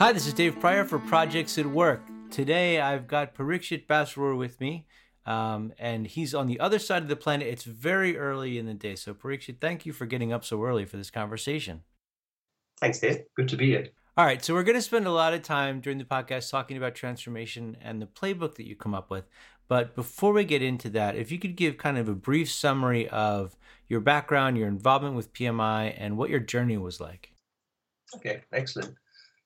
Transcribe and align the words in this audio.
Hi, 0.00 0.12
this 0.12 0.26
is 0.26 0.32
Dave 0.32 0.58
Pryor 0.58 0.86
for 0.86 0.98
Projects 0.98 1.58
at 1.58 1.66
Work. 1.66 2.00
Today 2.30 2.80
I've 2.80 3.06
got 3.06 3.34
Parikshit 3.34 3.86
Basrur 3.86 4.34
with 4.34 4.58
me, 4.58 4.86
um, 5.26 5.74
and 5.78 6.06
he's 6.06 6.34
on 6.34 6.46
the 6.46 6.58
other 6.58 6.78
side 6.78 7.02
of 7.02 7.08
the 7.08 7.16
planet. 7.16 7.48
It's 7.48 7.64
very 7.64 8.16
early 8.16 8.56
in 8.56 8.64
the 8.64 8.72
day. 8.72 8.94
So, 8.94 9.12
Parikshit, 9.12 9.60
thank 9.60 9.84
you 9.84 9.92
for 9.92 10.06
getting 10.06 10.32
up 10.32 10.42
so 10.42 10.64
early 10.64 10.86
for 10.86 10.96
this 10.96 11.10
conversation. 11.10 11.82
Thanks, 12.80 13.00
Dave. 13.00 13.24
Good 13.36 13.50
to 13.50 13.58
be 13.58 13.66
here. 13.66 13.88
All 14.16 14.24
right, 14.24 14.42
so 14.42 14.54
we're 14.54 14.62
going 14.62 14.78
to 14.78 14.80
spend 14.80 15.06
a 15.06 15.12
lot 15.12 15.34
of 15.34 15.42
time 15.42 15.82
during 15.82 15.98
the 15.98 16.04
podcast 16.04 16.50
talking 16.50 16.78
about 16.78 16.94
transformation 16.94 17.76
and 17.82 18.00
the 18.00 18.06
playbook 18.06 18.54
that 18.54 18.66
you 18.66 18.76
come 18.76 18.94
up 18.94 19.10
with. 19.10 19.28
But 19.68 19.94
before 19.94 20.32
we 20.32 20.44
get 20.44 20.62
into 20.62 20.88
that, 20.90 21.14
if 21.14 21.30
you 21.30 21.38
could 21.38 21.56
give 21.56 21.76
kind 21.76 21.98
of 21.98 22.08
a 22.08 22.14
brief 22.14 22.50
summary 22.50 23.06
of 23.10 23.54
your 23.86 24.00
background, 24.00 24.56
your 24.56 24.66
involvement 24.66 25.14
with 25.14 25.34
PMI, 25.34 25.94
and 25.94 26.16
what 26.16 26.30
your 26.30 26.40
journey 26.40 26.78
was 26.78 27.00
like. 27.00 27.34
Okay, 28.16 28.40
excellent. 28.50 28.94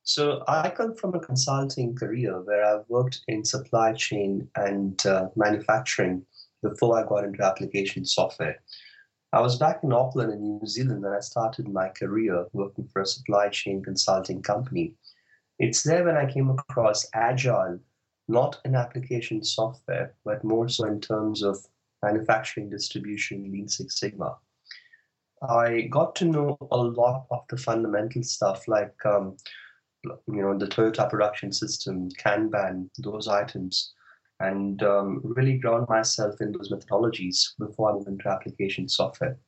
So 0.06 0.44
I 0.46 0.68
come 0.68 0.94
from 0.94 1.14
a 1.14 1.20
consulting 1.20 1.94
career 1.94 2.38
where 2.42 2.62
I've 2.62 2.84
worked 2.88 3.22
in 3.26 3.42
supply 3.42 3.94
chain 3.94 4.46
and 4.54 5.04
uh, 5.06 5.28
manufacturing 5.34 6.26
before 6.62 6.98
I 6.98 7.08
got 7.08 7.24
into 7.24 7.42
application 7.42 8.04
software. 8.04 8.60
I 9.32 9.40
was 9.40 9.56
back 9.56 9.80
in 9.82 9.94
Auckland 9.94 10.30
in 10.30 10.58
New 10.58 10.66
Zealand 10.66 11.02
when 11.02 11.14
I 11.14 11.20
started 11.20 11.68
my 11.68 11.88
career 11.88 12.46
working 12.52 12.86
for 12.92 13.00
a 13.00 13.06
supply 13.06 13.48
chain 13.48 13.82
consulting 13.82 14.42
company. 14.42 14.94
It's 15.58 15.82
there 15.82 16.04
when 16.04 16.18
I 16.18 16.30
came 16.30 16.50
across 16.50 17.08
Agile, 17.14 17.78
not 18.28 18.60
in 18.66 18.74
application 18.74 19.42
software, 19.42 20.14
but 20.22 20.44
more 20.44 20.68
so 20.68 20.84
in 20.84 21.00
terms 21.00 21.42
of 21.42 21.56
manufacturing, 22.02 22.68
distribution, 22.68 23.50
Lean 23.50 23.68
Six 23.68 23.98
Sigma. 23.98 24.36
I 25.48 25.88
got 25.90 26.14
to 26.16 26.26
know 26.26 26.58
a 26.70 26.76
lot 26.76 27.26
of 27.30 27.40
the 27.48 27.56
fundamental 27.56 28.22
stuff 28.22 28.68
like 28.68 28.94
um, 29.06 29.36
you 30.04 30.42
know, 30.42 30.56
the 30.56 30.66
Toyota 30.66 31.08
production 31.08 31.52
system, 31.52 32.08
Kanban, 32.22 32.88
those 32.98 33.28
items, 33.28 33.92
and 34.40 34.82
um, 34.82 35.20
really 35.22 35.58
ground 35.58 35.86
myself 35.88 36.40
in 36.40 36.52
those 36.52 36.70
methodologies 36.70 37.50
before 37.58 37.90
I 37.90 37.94
move 37.94 38.06
into 38.06 38.28
application 38.28 38.88
software. 38.88 39.38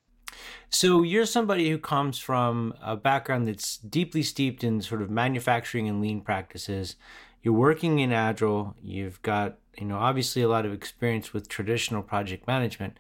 So 0.71 1.03
you're 1.03 1.27
somebody 1.27 1.71
who 1.71 1.79
comes 1.79 2.19
from 2.19 2.75
a 2.83 2.97
background 2.97 3.47
that's 3.47 3.79
deeply 3.79 4.23
steeped 4.23 4.65
in 4.65 4.83
sort 4.83 5.03
of 5.03 5.11
manufacturing 5.11 5.89
and 5.89 6.01
lean 6.01 6.21
practices. 6.21 6.97
You're 7.43 7.55
working 7.55 8.01
in 8.01 8.13
agile. 8.13 8.75
You've 8.83 9.23
got 9.23 9.59
you 9.79 9.87
know 9.87 9.99
obviously 9.99 10.43
a 10.43 10.49
lot 10.49 10.67
of 10.67 10.73
experience 10.73 11.33
with 11.33 11.49
traditional 11.49 12.03
project 12.03 12.47
management. 12.47 12.99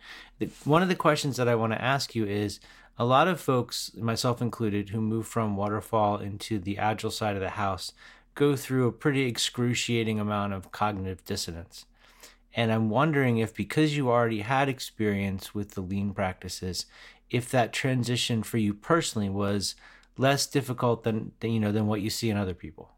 One 0.64 0.82
of 0.82 0.88
the 0.88 0.94
questions 0.94 1.36
that 1.36 1.48
I 1.48 1.54
want 1.54 1.72
to 1.72 1.82
ask 1.82 2.14
you 2.14 2.24
is 2.24 2.60
a 2.98 3.04
lot 3.04 3.28
of 3.28 3.40
folks, 3.40 3.92
myself 3.94 4.40
included, 4.40 4.90
who 4.90 5.00
move 5.00 5.26
from 5.26 5.56
waterfall 5.56 6.18
into 6.18 6.58
the 6.58 6.78
agile 6.78 7.10
side 7.10 7.36
of 7.36 7.42
the 7.42 7.50
house 7.50 7.92
go 8.36 8.54
through 8.54 8.86
a 8.86 8.92
pretty 8.92 9.22
excruciating 9.22 10.20
amount 10.20 10.52
of 10.52 10.70
cognitive 10.70 11.24
dissonance. 11.24 11.86
And 12.54 12.70
I'm 12.70 12.88
wondering 12.88 13.38
if 13.38 13.54
because 13.54 13.96
you 13.96 14.10
already 14.10 14.40
had 14.40 14.68
experience 14.68 15.54
with 15.54 15.72
the 15.72 15.80
lean 15.80 16.12
practices, 16.12 16.86
if 17.28 17.50
that 17.50 17.72
transition 17.72 18.42
for 18.42 18.58
you 18.58 18.72
personally 18.72 19.28
was 19.28 19.74
less 20.16 20.46
difficult 20.46 21.02
than, 21.02 21.32
than 21.40 21.50
you 21.50 21.60
know 21.60 21.72
than 21.72 21.86
what 21.86 22.00
you 22.00 22.10
see 22.10 22.30
in 22.30 22.36
other 22.36 22.54
people. 22.54 22.92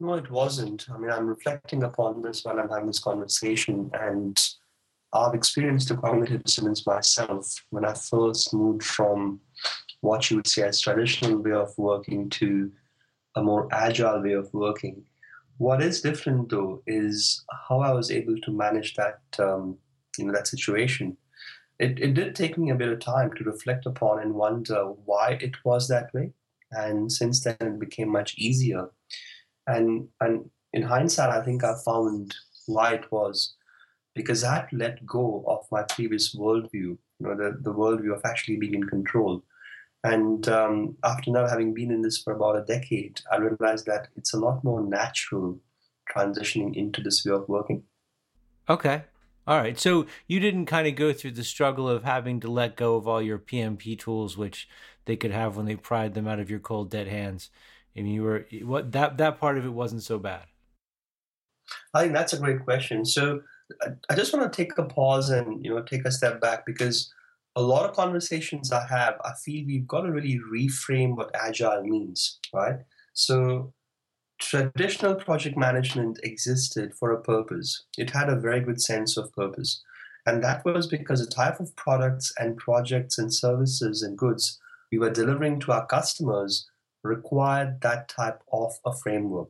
No, 0.00 0.14
it 0.14 0.30
wasn't. 0.30 0.86
I 0.90 0.96
mean, 0.96 1.10
I'm 1.10 1.26
reflecting 1.26 1.82
upon 1.82 2.22
this 2.22 2.44
while 2.44 2.58
I'm 2.58 2.68
having 2.68 2.86
this 2.86 3.00
conversation, 3.00 3.90
and 3.94 4.38
I've 5.12 5.34
experienced 5.34 5.90
a 5.90 5.96
cognitive 5.96 6.44
dissonance 6.44 6.86
myself 6.86 7.64
when 7.70 7.84
I 7.84 7.94
first 7.94 8.52
moved 8.52 8.82
from 8.82 9.40
what 10.00 10.30
you 10.30 10.36
would 10.36 10.46
say 10.46 10.62
as 10.62 10.80
traditional 10.80 11.38
way 11.38 11.52
of 11.52 11.72
working 11.78 12.28
to 12.30 12.70
a 13.34 13.42
more 13.42 13.68
agile 13.72 14.22
way 14.22 14.32
of 14.32 14.52
working. 14.52 15.02
What 15.56 15.82
is 15.82 16.02
different 16.02 16.50
though 16.50 16.82
is 16.86 17.44
how 17.68 17.80
I 17.80 17.92
was 17.92 18.10
able 18.10 18.36
to 18.38 18.50
manage 18.50 18.94
that 18.94 19.20
um, 19.38 19.78
you 20.16 20.26
know 20.26 20.32
that 20.32 20.46
situation. 20.46 21.16
It, 21.78 21.98
it 22.00 22.14
did 22.14 22.34
take 22.34 22.58
me 22.58 22.70
a 22.70 22.74
bit 22.74 22.88
of 22.88 22.98
time 22.98 23.32
to 23.34 23.44
reflect 23.44 23.86
upon 23.86 24.20
and 24.20 24.34
wonder 24.34 24.84
why 25.04 25.38
it 25.40 25.54
was 25.64 25.86
that 25.88 26.12
way. 26.12 26.32
And 26.72 27.10
since 27.10 27.44
then, 27.44 27.56
it 27.60 27.78
became 27.78 28.10
much 28.10 28.36
easier. 28.36 28.90
And 29.66 30.08
and 30.20 30.50
in 30.72 30.82
hindsight, 30.82 31.30
I 31.30 31.44
think 31.44 31.64
I 31.64 31.74
found 31.84 32.34
why 32.66 32.94
it 32.94 33.10
was 33.10 33.54
because 34.18 34.42
I 34.44 34.56
had 34.56 34.70
to 34.70 34.76
let 34.76 35.06
go 35.06 35.44
of 35.46 35.64
my 35.70 35.84
previous 35.84 36.34
worldview, 36.34 36.72
you 36.74 36.98
know, 37.20 37.36
the, 37.36 37.56
the 37.62 37.72
worldview 37.72 38.14
of 38.14 38.20
actually 38.24 38.56
being 38.56 38.74
in 38.74 38.84
control. 38.84 39.44
And 40.02 40.46
um, 40.48 40.96
after 41.04 41.30
now 41.30 41.46
having 41.46 41.72
been 41.72 41.92
in 41.92 42.02
this 42.02 42.18
for 42.18 42.32
about 42.32 42.56
a 42.56 42.64
decade, 42.64 43.20
I 43.32 43.36
realized 43.36 43.86
that 43.86 44.08
it's 44.16 44.34
a 44.34 44.38
lot 44.38 44.64
more 44.64 44.82
natural 44.82 45.60
transitioning 46.14 46.74
into 46.74 47.00
this 47.00 47.24
way 47.24 47.32
of 47.32 47.48
working. 47.48 47.84
Okay. 48.68 49.04
All 49.46 49.58
right. 49.58 49.78
So 49.78 50.06
you 50.26 50.40
didn't 50.40 50.66
kind 50.66 50.88
of 50.88 50.96
go 50.96 51.12
through 51.12 51.32
the 51.32 51.44
struggle 51.44 51.88
of 51.88 52.02
having 52.02 52.40
to 52.40 52.50
let 52.50 52.76
go 52.76 52.96
of 52.96 53.06
all 53.06 53.22
your 53.22 53.38
PMP 53.38 53.98
tools, 53.98 54.36
which 54.36 54.68
they 55.04 55.16
could 55.16 55.30
have 55.30 55.56
when 55.56 55.66
they 55.66 55.76
pried 55.76 56.14
them 56.14 56.26
out 56.26 56.40
of 56.40 56.50
your 56.50 56.58
cold, 56.58 56.90
dead 56.90 57.06
hands. 57.06 57.50
I 57.96 58.02
mean, 58.02 58.12
you 58.12 58.22
were 58.22 58.46
what 58.62 58.92
that 58.92 59.16
that 59.18 59.38
part 59.40 59.58
of 59.58 59.64
it 59.64 59.72
wasn't 59.72 60.02
so 60.02 60.18
bad. 60.18 60.44
I 61.94 62.02
think 62.02 62.12
that's 62.12 62.32
a 62.32 62.38
great 62.38 62.64
question. 62.64 63.04
So 63.04 63.40
I 64.10 64.14
just 64.14 64.32
want 64.32 64.50
to 64.50 64.56
take 64.56 64.76
a 64.78 64.84
pause 64.84 65.30
and 65.30 65.64
you 65.64 65.74
know 65.74 65.82
take 65.82 66.04
a 66.04 66.12
step 66.12 66.40
back 66.40 66.64
because 66.64 67.12
a 67.56 67.62
lot 67.62 67.88
of 67.88 67.96
conversations 67.96 68.70
I 68.72 68.86
have, 68.86 69.16
I 69.24 69.32
feel 69.44 69.66
we've 69.66 69.86
got 69.86 70.02
to 70.02 70.12
really 70.12 70.38
reframe 70.52 71.16
what 71.16 71.34
agile 71.34 71.82
means, 71.82 72.38
right? 72.54 72.76
So 73.14 73.72
traditional 74.38 75.16
project 75.16 75.56
management 75.56 76.20
existed 76.22 76.94
for 76.94 77.10
a 77.10 77.20
purpose. 77.20 77.84
It 77.96 78.10
had 78.10 78.28
a 78.28 78.38
very 78.38 78.60
good 78.60 78.80
sense 78.80 79.16
of 79.16 79.32
purpose. 79.32 79.82
And 80.24 80.42
that 80.44 80.64
was 80.64 80.86
because 80.86 81.20
the 81.20 81.30
type 81.30 81.58
of 81.58 81.74
products 81.74 82.32
and 82.38 82.56
projects 82.56 83.18
and 83.18 83.34
services 83.34 84.02
and 84.02 84.16
goods 84.16 84.58
we 84.92 84.98
were 84.98 85.10
delivering 85.10 85.60
to 85.60 85.72
our 85.72 85.86
customers 85.86 86.68
required 87.02 87.80
that 87.82 88.08
type 88.08 88.42
of 88.52 88.72
a 88.84 88.92
framework. 88.92 89.48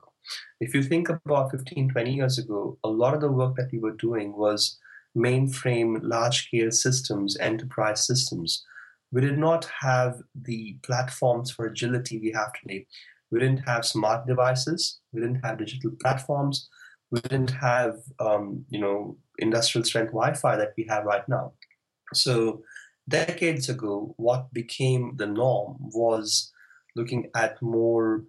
If 0.61 0.75
you 0.75 0.83
think 0.83 1.09
about 1.09 1.50
15, 1.50 1.91
20 1.91 2.15
years 2.15 2.39
ago, 2.39 2.78
a 2.84 2.89
lot 2.89 3.15
of 3.15 3.21
the 3.21 3.31
work 3.31 3.56
that 3.56 3.71
we 3.72 3.78
were 3.78 3.94
doing 3.94 4.37
was 4.37 4.78
mainframe, 5.16 5.99
large 6.03 6.47
scale 6.47 6.71
systems, 6.71 7.37
enterprise 7.39 8.06
systems. 8.06 8.65
We 9.11 9.21
did 9.21 9.39
not 9.39 9.69
have 9.81 10.21
the 10.34 10.77
platforms 10.83 11.50
for 11.50 11.66
agility 11.66 12.19
we 12.19 12.33
have 12.33 12.53
today. 12.53 12.87
We 13.31 13.41
didn't 13.41 13.66
have 13.66 13.84
smart 13.84 14.27
devices. 14.27 15.00
We 15.12 15.21
didn't 15.21 15.44
have 15.44 15.59
digital 15.59 15.93
platforms. 16.00 16.69
We 17.10 17.21
didn't 17.21 17.50
have, 17.50 17.97
um, 18.21 18.65
you 18.69 18.81
know, 18.81 19.16
industrial 19.39 19.84
strength 19.84 20.12
Wi-Fi 20.12 20.56
that 20.56 20.72
we 20.77 20.87
have 20.91 21.05
right 21.05 21.27
now. 21.28 21.53
So, 22.12 22.62
decades 23.09 23.69
ago, 23.69 24.15
what 24.19 24.53
became 24.53 25.16
the 25.16 25.27
norm 25.27 25.77
was 25.81 26.53
looking 26.97 27.31
at 27.34 27.60
more 27.62 28.25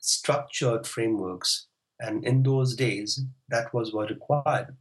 structured 0.00 0.86
frameworks. 0.86 1.66
And 2.00 2.24
in 2.24 2.42
those 2.42 2.74
days, 2.74 3.24
that 3.48 3.72
was 3.74 3.92
what 3.92 4.10
required. 4.10 4.76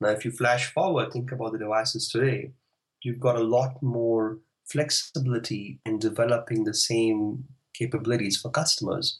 Now, 0.00 0.08
if 0.08 0.24
you 0.24 0.30
flash 0.30 0.72
forward, 0.72 1.12
think 1.12 1.32
about 1.32 1.52
the 1.52 1.58
devices 1.58 2.08
today, 2.08 2.52
you've 3.02 3.20
got 3.20 3.36
a 3.36 3.42
lot 3.42 3.82
more 3.82 4.38
flexibility 4.64 5.80
in 5.84 5.98
developing 5.98 6.64
the 6.64 6.74
same 6.74 7.44
capabilities 7.74 8.38
for 8.40 8.50
customers. 8.50 9.18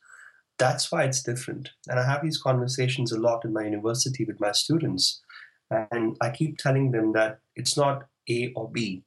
That's 0.59 0.91
why 0.91 1.05
it's 1.05 1.23
different. 1.23 1.71
And 1.89 1.99
I 1.99 2.07
have 2.07 2.23
these 2.23 2.41
conversations 2.41 3.13
a 3.13 3.21
lot 3.21 3.45
in 3.45 3.53
my 3.53 3.65
university 3.65 4.25
with 4.25 4.41
my 4.41 4.53
students. 4.53 5.21
And 5.71 6.17
I 6.21 6.31
keep 6.31 6.59
telling 6.59 6.93
them 6.93 7.13
that 7.13 7.41
it's 7.57 7.77
not 7.77 8.05
A 8.31 8.53
or 8.55 8.71
B, 8.71 9.03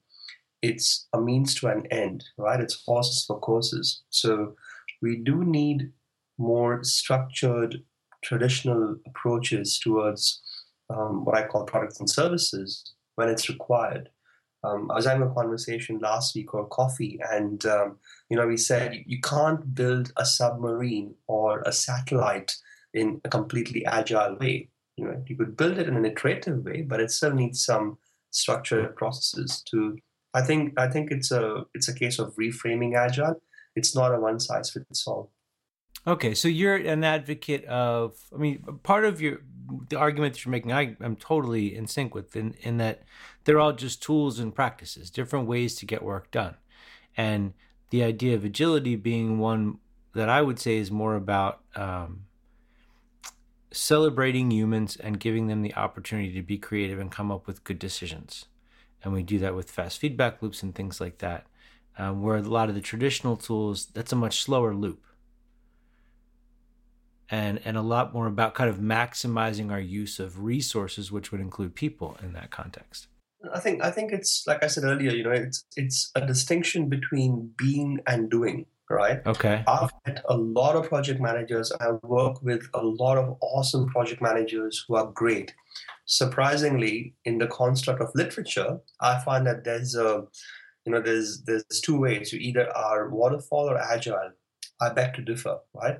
it's 0.62 1.06
a 1.12 1.20
means 1.20 1.54
to 1.56 1.68
an 1.68 1.86
end, 1.90 2.24
right? 2.36 2.60
It's 2.60 2.82
horses 2.84 3.24
for 3.26 3.38
courses. 3.40 4.02
So 4.10 4.54
we 5.00 5.16
do 5.16 5.44
need 5.44 5.92
more 6.38 6.82
structured 6.84 7.82
traditional 8.22 8.96
approaches 9.06 9.78
towards 9.78 10.40
um, 10.90 11.24
what 11.24 11.36
I 11.36 11.46
call 11.46 11.64
products 11.64 12.00
and 12.00 12.08
services 12.08 12.94
when 13.16 13.28
it's 13.28 13.48
required. 13.48 14.08
Um, 14.64 14.90
I 14.90 14.96
was 14.96 15.06
having 15.06 15.22
a 15.22 15.34
conversation 15.34 15.98
last 15.98 16.34
week 16.34 16.52
or 16.52 16.66
coffee, 16.66 17.20
and 17.30 17.64
um, 17.66 17.98
you 18.28 18.36
know 18.36 18.46
we 18.46 18.56
said 18.56 19.04
you 19.06 19.20
can't 19.20 19.74
build 19.74 20.12
a 20.16 20.26
submarine 20.26 21.14
or 21.28 21.62
a 21.64 21.72
satellite 21.72 22.56
in 22.92 23.20
a 23.24 23.28
completely 23.28 23.86
agile 23.86 24.36
way. 24.36 24.68
You 24.96 25.04
know 25.04 25.22
you 25.26 25.36
could 25.36 25.56
build 25.56 25.78
it 25.78 25.86
in 25.86 25.96
an 25.96 26.04
iterative 26.04 26.64
way, 26.64 26.82
but 26.82 27.00
it 27.00 27.12
still 27.12 27.32
needs 27.32 27.64
some 27.64 27.98
structured 28.30 28.96
processes 28.96 29.62
to. 29.70 29.96
I 30.34 30.42
think 30.42 30.78
I 30.78 30.88
think 30.88 31.12
it's 31.12 31.30
a 31.30 31.64
it's 31.72 31.88
a 31.88 31.94
case 31.94 32.18
of 32.18 32.34
reframing 32.34 32.96
agile. 32.96 33.40
It's 33.76 33.94
not 33.94 34.12
a 34.12 34.18
one 34.18 34.40
size 34.40 34.70
fits 34.70 35.06
all. 35.06 35.30
Okay, 36.08 36.34
so 36.34 36.48
you're 36.48 36.76
an 36.76 37.04
advocate 37.04 37.66
of. 37.66 38.16
I 38.34 38.38
mean, 38.38 38.62
part 38.82 39.04
of 39.04 39.20
your 39.20 39.42
the 39.90 39.98
argument 39.98 40.32
that 40.32 40.44
you're 40.46 40.52
making, 40.52 40.72
I 40.72 40.96
am 41.02 41.16
totally 41.16 41.76
in 41.76 41.86
sync 41.86 42.14
with, 42.14 42.34
in, 42.34 42.54
in 42.62 42.78
that 42.78 43.02
they're 43.44 43.60
all 43.60 43.74
just 43.74 44.02
tools 44.02 44.38
and 44.38 44.54
practices, 44.54 45.10
different 45.10 45.46
ways 45.46 45.74
to 45.76 45.84
get 45.84 46.02
work 46.02 46.30
done, 46.30 46.56
and 47.14 47.52
the 47.90 48.02
idea 48.02 48.34
of 48.34 48.42
agility 48.42 48.96
being 48.96 49.38
one 49.38 49.80
that 50.14 50.30
I 50.30 50.40
would 50.40 50.58
say 50.58 50.78
is 50.78 50.90
more 50.90 51.14
about 51.14 51.60
um, 51.76 52.24
celebrating 53.70 54.50
humans 54.50 54.96
and 54.96 55.20
giving 55.20 55.46
them 55.48 55.60
the 55.60 55.74
opportunity 55.74 56.32
to 56.32 56.42
be 56.42 56.56
creative 56.56 56.98
and 56.98 57.12
come 57.12 57.30
up 57.30 57.46
with 57.46 57.64
good 57.64 57.78
decisions. 57.78 58.46
And 59.04 59.12
we 59.12 59.22
do 59.22 59.38
that 59.40 59.54
with 59.54 59.70
fast 59.70 59.98
feedback 59.98 60.40
loops 60.40 60.62
and 60.62 60.74
things 60.74 61.02
like 61.02 61.18
that. 61.18 61.46
Um, 61.98 62.22
where 62.22 62.36
a 62.36 62.42
lot 62.42 62.70
of 62.70 62.74
the 62.74 62.80
traditional 62.80 63.36
tools, 63.36 63.86
that's 63.86 64.12
a 64.12 64.16
much 64.16 64.40
slower 64.40 64.74
loop. 64.74 65.02
And, 67.30 67.60
and 67.64 67.76
a 67.76 67.82
lot 67.82 68.14
more 68.14 68.26
about 68.26 68.54
kind 68.54 68.70
of 68.70 68.78
maximizing 68.78 69.70
our 69.70 69.80
use 69.80 70.18
of 70.18 70.42
resources, 70.42 71.12
which 71.12 71.30
would 71.30 71.42
include 71.42 71.74
people 71.74 72.16
in 72.22 72.32
that 72.32 72.50
context. 72.50 73.06
I 73.54 73.60
think 73.60 73.84
I 73.84 73.90
think 73.92 74.12
it's 74.12 74.44
like 74.46 74.64
I 74.64 74.66
said 74.66 74.84
earlier, 74.84 75.12
you 75.12 75.22
know, 75.22 75.30
it's 75.30 75.64
it's 75.76 76.10
a 76.16 76.26
distinction 76.26 76.88
between 76.88 77.52
being 77.56 78.00
and 78.06 78.28
doing 78.28 78.66
right? 78.90 79.20
Okay. 79.26 79.62
I've 79.66 79.90
met 80.06 80.22
a 80.28 80.36
lot 80.36 80.76
of 80.76 80.88
project 80.88 81.20
managers. 81.20 81.72
I 81.80 81.92
work 82.02 82.42
with 82.42 82.68
a 82.74 82.82
lot 82.82 83.18
of 83.18 83.36
awesome 83.40 83.86
project 83.88 84.22
managers 84.22 84.84
who 84.86 84.96
are 84.96 85.10
great. 85.12 85.54
Surprisingly, 86.06 87.14
in 87.24 87.38
the 87.38 87.46
construct 87.46 88.00
of 88.00 88.10
literature, 88.14 88.78
I 89.00 89.20
find 89.20 89.46
that 89.46 89.64
there's 89.64 89.94
a, 89.94 90.24
you 90.84 90.92
know, 90.92 91.02
there's 91.02 91.42
there's 91.44 91.64
two 91.82 91.98
ways. 92.00 92.32
You 92.32 92.38
either 92.40 92.74
are 92.74 93.10
waterfall 93.10 93.68
or 93.68 93.78
agile. 93.78 94.32
I 94.80 94.90
beg 94.90 95.14
to 95.14 95.22
differ, 95.22 95.58
right? 95.74 95.98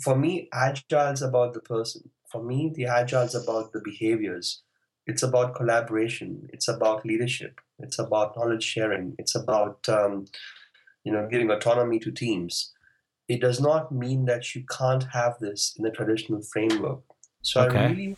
For 0.00 0.16
me, 0.16 0.48
agile 0.52 1.12
is 1.12 1.22
about 1.22 1.54
the 1.54 1.60
person. 1.60 2.10
For 2.30 2.42
me, 2.42 2.72
the 2.74 2.86
agile 2.86 3.22
is 3.22 3.34
about 3.34 3.72
the 3.72 3.80
behaviors. 3.80 4.62
It's 5.06 5.22
about 5.22 5.54
collaboration. 5.54 6.48
It's 6.52 6.68
about 6.68 7.04
leadership. 7.04 7.60
It's 7.78 7.98
about 7.98 8.36
knowledge 8.36 8.64
sharing. 8.64 9.14
It's 9.18 9.34
about 9.34 9.88
um, 9.88 10.26
you 11.04 11.12
know, 11.12 11.28
giving 11.30 11.50
autonomy 11.50 11.98
to 12.00 12.10
teams, 12.10 12.72
it 13.28 13.40
does 13.40 13.60
not 13.60 13.92
mean 13.92 14.26
that 14.26 14.54
you 14.54 14.64
can't 14.66 15.04
have 15.12 15.38
this 15.40 15.74
in 15.76 15.84
the 15.84 15.90
traditional 15.90 16.42
framework. 16.42 17.00
So 17.42 17.62
okay. 17.62 17.78
I 17.78 17.86
really, 17.88 18.16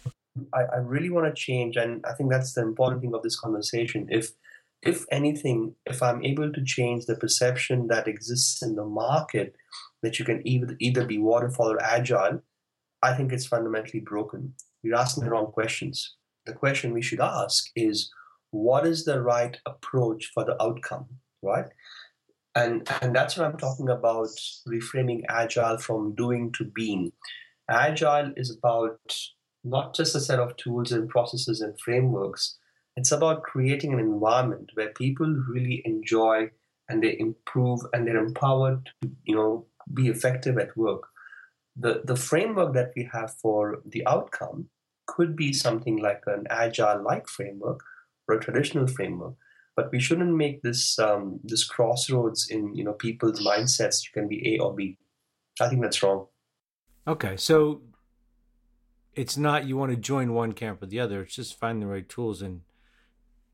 I, 0.52 0.62
I 0.62 0.76
really 0.78 1.10
want 1.10 1.26
to 1.26 1.40
change, 1.40 1.76
and 1.76 2.04
I 2.06 2.12
think 2.12 2.30
that's 2.30 2.54
the 2.54 2.62
important 2.62 3.00
thing 3.00 3.14
of 3.14 3.22
this 3.22 3.38
conversation. 3.38 4.08
If, 4.10 4.32
if 4.82 5.06
anything, 5.10 5.74
if 5.86 6.02
I'm 6.02 6.24
able 6.24 6.52
to 6.52 6.64
change 6.64 7.06
the 7.06 7.16
perception 7.16 7.86
that 7.88 8.08
exists 8.08 8.62
in 8.62 8.74
the 8.74 8.84
market 8.84 9.56
that 10.04 10.18
you 10.18 10.24
can 10.24 10.46
either 10.46 10.76
either 10.80 11.04
be 11.04 11.18
waterfall 11.18 11.72
or 11.72 11.82
agile, 11.82 12.42
I 13.02 13.14
think 13.14 13.32
it's 13.32 13.46
fundamentally 13.46 14.00
broken. 14.00 14.54
You're 14.82 14.98
asking 14.98 15.24
the 15.24 15.30
wrong 15.30 15.52
questions. 15.52 16.16
The 16.46 16.52
question 16.52 16.92
we 16.92 17.02
should 17.02 17.20
ask 17.20 17.70
is, 17.74 18.10
what 18.50 18.86
is 18.86 19.04
the 19.04 19.22
right 19.22 19.56
approach 19.66 20.30
for 20.34 20.44
the 20.44 20.60
outcome, 20.62 21.06
right? 21.42 21.66
and 22.54 22.88
and 23.02 23.14
that's 23.14 23.36
what 23.36 23.46
i'm 23.46 23.56
talking 23.56 23.88
about 23.88 24.28
reframing 24.68 25.22
agile 25.28 25.78
from 25.78 26.14
doing 26.14 26.52
to 26.52 26.64
being 26.64 27.12
agile 27.68 28.32
is 28.36 28.56
about 28.56 28.98
not 29.64 29.94
just 29.94 30.14
a 30.14 30.20
set 30.20 30.38
of 30.38 30.56
tools 30.56 30.92
and 30.92 31.08
processes 31.08 31.60
and 31.60 31.78
frameworks 31.80 32.58
it's 32.96 33.12
about 33.12 33.42
creating 33.42 33.92
an 33.92 33.98
environment 33.98 34.70
where 34.74 34.90
people 34.90 35.26
really 35.48 35.82
enjoy 35.84 36.48
and 36.88 37.02
they 37.02 37.18
improve 37.18 37.80
and 37.92 38.06
they're 38.06 38.24
empowered 38.24 38.84
to 39.02 39.10
you 39.24 39.34
know 39.34 39.66
be 39.92 40.08
effective 40.08 40.58
at 40.58 40.76
work 40.76 41.08
the 41.76 42.02
the 42.04 42.16
framework 42.16 42.72
that 42.74 42.92
we 42.96 43.08
have 43.12 43.34
for 43.42 43.82
the 43.86 44.06
outcome 44.06 44.68
could 45.06 45.36
be 45.36 45.52
something 45.52 45.96
like 45.98 46.22
an 46.26 46.44
agile 46.50 47.02
like 47.02 47.28
framework 47.28 47.80
or 48.28 48.36
a 48.36 48.40
traditional 48.40 48.86
framework 48.86 49.34
but 49.76 49.90
we 49.90 50.00
shouldn't 50.00 50.34
make 50.34 50.62
this 50.62 50.98
um, 50.98 51.40
this 51.42 51.64
crossroads 51.64 52.48
in 52.50 52.74
you 52.74 52.84
know 52.84 52.92
people's 52.92 53.44
mindsets. 53.44 54.04
You 54.04 54.10
can 54.12 54.28
be 54.28 54.54
A 54.54 54.62
or 54.62 54.74
B. 54.74 54.98
I 55.60 55.68
think 55.68 55.82
that's 55.82 56.02
wrong. 56.02 56.26
Okay, 57.06 57.36
so 57.36 57.82
it's 59.14 59.36
not 59.36 59.66
you 59.66 59.76
want 59.76 59.90
to 59.90 59.96
join 59.96 60.32
one 60.32 60.52
camp 60.52 60.82
or 60.82 60.86
the 60.86 61.00
other. 61.00 61.22
It's 61.22 61.34
just 61.34 61.58
find 61.58 61.82
the 61.82 61.86
right 61.86 62.08
tools 62.08 62.40
and 62.42 62.62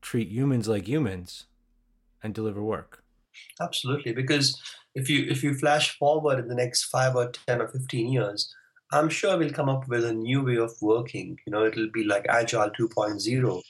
treat 0.01 0.29
humans 0.29 0.67
like 0.67 0.87
humans 0.87 1.45
and 2.23 2.33
deliver 2.33 2.61
work. 2.61 3.03
Absolutely, 3.59 4.13
because 4.13 4.59
if 4.95 5.09
you 5.09 5.25
if 5.29 5.43
you 5.43 5.53
flash 5.53 5.97
forward 5.97 6.39
in 6.39 6.47
the 6.47 6.55
next 6.55 6.85
five 6.85 7.15
or 7.15 7.31
ten 7.31 7.61
or 7.61 7.67
fifteen 7.67 8.11
years, 8.11 8.53
I'm 8.91 9.09
sure 9.09 9.37
we'll 9.37 9.51
come 9.51 9.69
up 9.69 9.87
with 9.87 10.05
a 10.05 10.13
new 10.13 10.43
way 10.43 10.57
of 10.57 10.73
working. 10.81 11.37
You 11.45 11.51
know, 11.51 11.65
it'll 11.65 11.91
be 11.91 12.03
like 12.03 12.25
Agile 12.29 12.71
2.0 12.71 13.61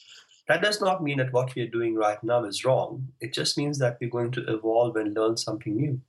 that 0.52 0.62
does 0.62 0.82
not 0.82 1.02
mean 1.02 1.18
that 1.18 1.32
what 1.32 1.56
we 1.56 1.62
are 1.62 1.68
doing 1.68 1.96
right 1.96 2.22
now 2.24 2.44
is 2.44 2.66
wrong. 2.66 3.08
It 3.22 3.34
just 3.34 3.58
means 3.58 3.78
that 3.80 3.98
we're 4.02 4.10
going 4.10 4.32
to 4.32 4.44
evolve 4.54 4.98
and 4.98 5.14
learn 5.14 5.38
something 5.38 5.76
new. 5.76 6.02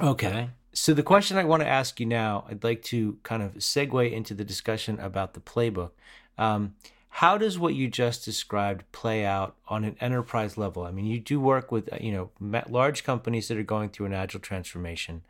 Okay. 0.00 0.48
So, 0.72 0.94
the 0.94 1.02
question 1.02 1.36
I 1.36 1.44
want 1.44 1.62
to 1.62 1.68
ask 1.68 1.98
you 2.00 2.06
now, 2.06 2.44
I'd 2.48 2.64
like 2.64 2.82
to 2.84 3.18
kind 3.24 3.42
of 3.42 3.54
segue 3.54 4.12
into 4.12 4.32
the 4.32 4.44
discussion 4.44 4.98
about 5.00 5.34
the 5.34 5.40
playbook. 5.40 5.90
Um, 6.38 6.76
how 7.10 7.38
does 7.38 7.58
what 7.58 7.74
you 7.74 7.88
just 7.88 8.24
described 8.24 8.90
play 8.92 9.24
out 9.24 9.56
on 9.66 9.84
an 9.84 9.96
enterprise 10.00 10.56
level? 10.56 10.84
I 10.84 10.90
mean, 10.90 11.06
you 11.06 11.18
do 11.18 11.40
work 11.40 11.72
with 11.72 11.88
you 12.00 12.12
know 12.12 12.30
large 12.68 13.04
companies 13.04 13.48
that 13.48 13.58
are 13.58 13.62
going 13.62 13.90
through 13.90 14.06
an 14.06 14.12
agile 14.12 14.40
transformation, 14.40 15.22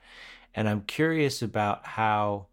and 0.55 0.69
I'm 0.69 0.83
curious 0.83 1.41
about 1.43 1.87
how 1.87 2.47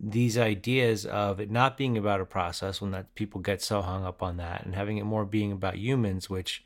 these 0.00 0.36
ideas 0.36 1.06
of 1.06 1.40
it 1.40 1.50
not 1.50 1.76
being 1.76 1.96
about 1.96 2.20
a 2.20 2.24
process 2.24 2.80
when 2.80 2.90
that 2.90 3.14
people 3.14 3.40
get 3.40 3.62
so 3.62 3.80
hung 3.80 4.04
up 4.04 4.22
on 4.22 4.36
that 4.38 4.64
and 4.64 4.74
having 4.74 4.98
it 4.98 5.04
more 5.04 5.24
being 5.24 5.52
about 5.52 5.78
humans 5.78 6.28
which 6.28 6.64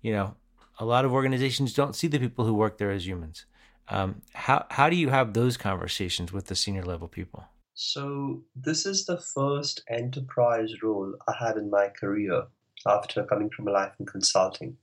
you 0.00 0.12
know 0.12 0.34
a 0.80 0.84
lot 0.84 1.04
of 1.04 1.12
organizations 1.12 1.72
don't 1.72 1.94
see 1.94 2.08
the 2.08 2.18
people 2.18 2.44
who 2.44 2.54
work 2.54 2.78
there 2.78 2.90
as 2.90 3.06
humans. 3.06 3.46
Um, 3.88 4.22
how 4.34 4.66
how 4.70 4.88
do 4.90 4.96
you 4.96 5.10
have 5.10 5.32
those 5.32 5.56
conversations 5.56 6.32
with 6.32 6.46
the 6.46 6.56
senior 6.56 6.84
level 6.84 7.08
people 7.08 7.44
so 7.90 8.42
this 8.54 8.86
is 8.86 9.04
the 9.06 9.18
first 9.18 9.82
enterprise 9.88 10.82
role 10.82 11.14
i 11.28 11.34
had 11.38 11.56
in 11.56 11.70
my 11.70 11.88
career 11.88 12.44
after 12.86 13.24
coming 13.24 13.50
from 13.50 13.68
a 13.68 13.70
life 13.70 13.92
in 13.98 14.06
consulting 14.06 14.76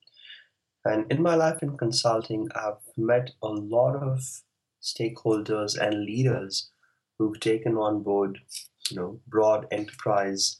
and 0.85 1.11
in 1.11 1.21
my 1.21 1.35
life 1.35 1.61
in 1.61 1.77
consulting 1.77 2.47
i've 2.55 2.85
met 2.97 3.31
a 3.43 3.47
lot 3.47 3.95
of 3.95 4.19
stakeholders 4.81 5.77
and 5.77 6.05
leaders 6.05 6.69
who've 7.17 7.39
taken 7.39 7.75
on 7.75 8.01
board, 8.01 8.39
you 8.89 8.97
know, 8.97 9.19
broad 9.27 9.67
enterprise 9.71 10.59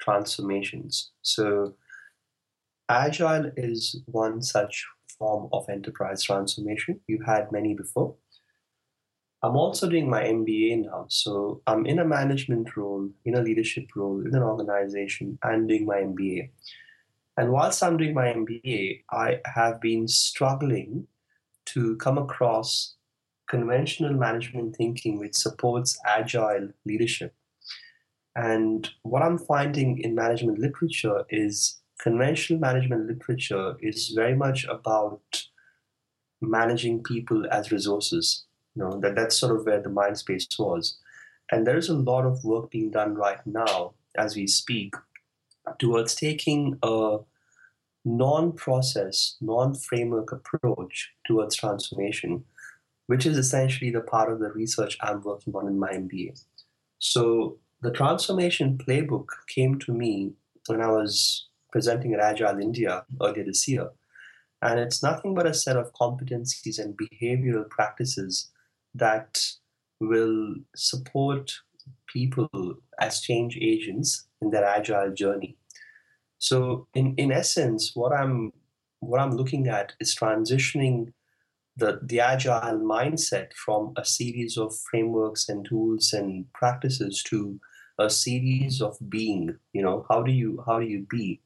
transformations. 0.00 1.10
So 1.22 1.74
Agile 2.88 3.50
is 3.56 4.02
one 4.06 4.42
such 4.42 4.86
form 5.18 5.48
of 5.52 5.68
enterprise 5.68 6.22
transformation. 6.22 7.00
You've 7.08 7.24
had 7.24 7.50
many 7.50 7.74
before. 7.74 8.14
I'm 9.44 9.56
also 9.56 9.90
doing 9.90 10.08
my 10.08 10.22
MBA 10.22 10.86
now. 10.86 11.04
So 11.10 11.60
I'm 11.66 11.84
in 11.84 11.98
a 11.98 12.04
management 12.04 12.78
role, 12.78 13.10
in 13.26 13.34
a 13.34 13.42
leadership 13.42 13.88
role, 13.94 14.26
in 14.26 14.34
an 14.34 14.42
organization, 14.42 15.38
and 15.42 15.68
doing 15.68 15.84
my 15.84 15.96
MBA. 15.96 16.48
And 17.36 17.52
whilst 17.52 17.82
I'm 17.82 17.98
doing 17.98 18.14
my 18.14 18.28
MBA, 18.28 19.02
I 19.10 19.40
have 19.44 19.82
been 19.82 20.08
struggling 20.08 21.08
to 21.66 21.94
come 21.96 22.16
across 22.16 22.94
conventional 23.46 24.14
management 24.14 24.76
thinking 24.76 25.18
which 25.18 25.34
supports 25.34 25.98
agile 26.06 26.70
leadership. 26.86 27.34
And 28.34 28.88
what 29.02 29.22
I'm 29.22 29.36
finding 29.36 29.98
in 29.98 30.14
management 30.14 30.58
literature 30.58 31.26
is 31.28 31.82
conventional 32.00 32.60
management 32.60 33.08
literature 33.08 33.76
is 33.80 34.08
very 34.16 34.34
much 34.34 34.64
about 34.64 35.20
managing 36.40 37.02
people 37.02 37.44
as 37.50 37.70
resources. 37.70 38.46
You 38.74 38.82
know, 38.82 39.00
that 39.00 39.14
that's 39.14 39.38
sort 39.38 39.56
of 39.56 39.66
where 39.66 39.80
the 39.80 39.88
mind 39.88 40.18
space 40.18 40.46
was. 40.58 40.98
And 41.50 41.66
there 41.66 41.76
is 41.76 41.88
a 41.88 41.94
lot 41.94 42.24
of 42.24 42.44
work 42.44 42.70
being 42.70 42.90
done 42.90 43.14
right 43.14 43.44
now 43.46 43.94
as 44.16 44.34
we 44.34 44.46
speak 44.46 44.94
towards 45.78 46.14
taking 46.14 46.78
a 46.82 47.18
non-process, 48.04 49.36
non-framework 49.40 50.32
approach 50.32 51.12
towards 51.26 51.56
transformation 51.56 52.44
which 53.06 53.26
is 53.26 53.36
essentially 53.36 53.90
the 53.90 54.00
part 54.00 54.32
of 54.32 54.38
the 54.38 54.50
research 54.52 54.96
I'm 55.00 55.22
working 55.22 55.54
on 55.54 55.66
in 55.66 55.78
my 55.78 55.92
MBA. 55.92 56.42
So 56.98 57.58
the 57.82 57.90
transformation 57.90 58.78
playbook 58.78 59.26
came 59.48 59.78
to 59.80 59.92
me 59.92 60.32
when 60.66 60.80
I 60.80 60.88
was 60.88 61.48
presenting 61.70 62.14
at 62.14 62.20
Agile 62.20 62.60
India 62.60 63.04
earlier 63.20 63.44
this 63.44 63.68
year. 63.68 63.90
And 64.62 64.80
it's 64.80 65.02
nothing 65.02 65.34
but 65.34 65.46
a 65.46 65.52
set 65.52 65.76
of 65.76 65.92
competencies 65.92 66.78
and 66.78 66.96
behavioral 66.96 67.68
practices 67.68 68.50
that 68.94 69.40
will 70.00 70.54
support 70.74 71.52
people 72.08 72.48
as 73.00 73.20
change 73.20 73.58
agents 73.60 74.26
in 74.40 74.50
their 74.50 74.64
agile 74.64 75.12
journey. 75.12 75.56
So 76.38 76.88
in, 76.94 77.14
in 77.16 77.32
essence, 77.32 77.92
what 77.94 78.12
I'm 78.12 78.52
what 79.00 79.20
I'm 79.20 79.36
looking 79.36 79.68
at 79.68 79.92
is 80.00 80.16
transitioning 80.16 81.12
the, 81.76 82.00
the 82.02 82.20
agile 82.20 82.78
mindset 82.78 83.52
from 83.52 83.92
a 83.96 84.04
series 84.04 84.56
of 84.56 84.74
frameworks 84.90 85.48
and 85.48 85.64
tools 85.64 86.12
and 86.12 86.50
practices 86.52 87.22
to 87.24 87.60
a 87.98 88.10
series 88.10 88.80
of 88.80 88.96
being 89.08 89.56
you 89.72 89.82
know 89.82 90.04
how 90.08 90.22
do 90.22 90.32
you 90.32 90.62
how 90.66 90.80
do 90.80 90.86
you 90.86 91.06
be 91.08 91.40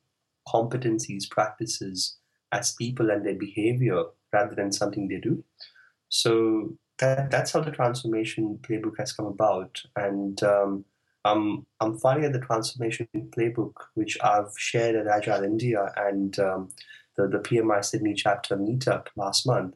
competencies 0.46 1.28
practices 1.30 2.16
as 2.52 2.72
people 2.72 3.10
and 3.10 3.26
their 3.26 3.34
behavior 3.34 4.04
rather 4.32 4.54
than 4.54 4.72
something 4.72 5.08
they 5.08 5.18
do 5.18 5.44
so 6.08 6.72
that 6.98 7.30
that's 7.30 7.52
how 7.52 7.60
the 7.60 7.70
transformation 7.70 8.58
playbook 8.62 8.98
has 8.98 9.12
come 9.12 9.26
about. 9.26 9.80
And 9.96 10.42
um, 10.42 10.84
I'm 11.24 11.66
I'm 11.80 11.98
finding 11.98 12.30
that 12.30 12.38
the 12.38 12.44
transformation 12.44 13.08
playbook, 13.14 13.72
which 13.94 14.18
I've 14.22 14.52
shared 14.56 14.96
at 14.96 15.06
Agile 15.06 15.44
India 15.44 15.92
and 15.96 16.38
um, 16.38 16.70
the 17.16 17.28
the 17.28 17.38
PMI 17.38 17.84
Sydney 17.84 18.14
chapter 18.14 18.56
meetup 18.56 19.08
last 19.16 19.46
month, 19.46 19.74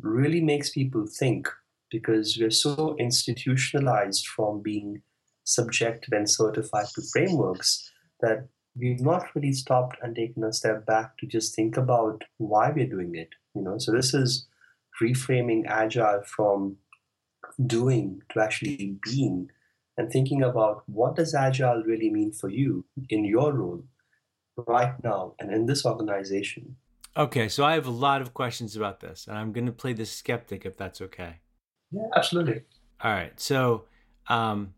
really 0.00 0.40
makes 0.40 0.70
people 0.70 1.06
think 1.06 1.48
because 1.90 2.38
we're 2.40 2.50
so 2.50 2.96
institutionalized 2.98 4.26
from 4.26 4.62
being 4.62 5.02
subjected 5.44 6.14
and 6.14 6.30
certified 6.30 6.86
to 6.94 7.02
frameworks 7.12 7.90
that 8.20 8.46
we've 8.76 9.00
not 9.00 9.34
really 9.34 9.52
stopped 9.52 9.96
and 10.02 10.14
taken 10.14 10.44
a 10.44 10.52
step 10.52 10.86
back 10.86 11.16
to 11.18 11.26
just 11.26 11.56
think 11.56 11.76
about 11.76 12.22
why 12.38 12.70
we're 12.70 12.86
doing 12.86 13.16
it 13.16 13.30
you 13.56 13.62
know 13.62 13.76
so 13.78 13.90
this 13.90 14.14
is 14.14 14.46
reframing 15.00 15.66
agile 15.66 16.22
from 16.24 16.76
doing 17.66 18.22
to 18.32 18.40
actually 18.40 18.96
being 19.02 19.50
and 19.96 20.10
thinking 20.10 20.42
about 20.42 20.82
what 20.86 21.16
does 21.16 21.34
agile 21.34 21.82
really 21.84 22.10
mean 22.10 22.32
for 22.32 22.48
you 22.48 22.84
in 23.08 23.24
your 23.24 23.52
role 23.52 23.84
right 24.66 24.94
now 25.02 25.34
and 25.38 25.52
in 25.52 25.66
this 25.66 25.84
organization. 25.84 26.76
Okay 27.16 27.48
so 27.48 27.64
i 27.64 27.74
have 27.74 27.86
a 27.86 27.90
lot 27.90 28.22
of 28.22 28.32
questions 28.32 28.76
about 28.76 29.00
this 29.00 29.26
and 29.26 29.36
i'm 29.36 29.52
going 29.52 29.66
to 29.66 29.72
play 29.72 29.92
the 29.92 30.06
skeptic 30.06 30.64
if 30.64 30.76
that's 30.76 31.00
okay. 31.00 31.36
Yeah 31.90 32.08
absolutely. 32.14 32.62
All 33.02 33.10
right 33.10 33.38
so 33.40 33.84
um, 34.28 34.74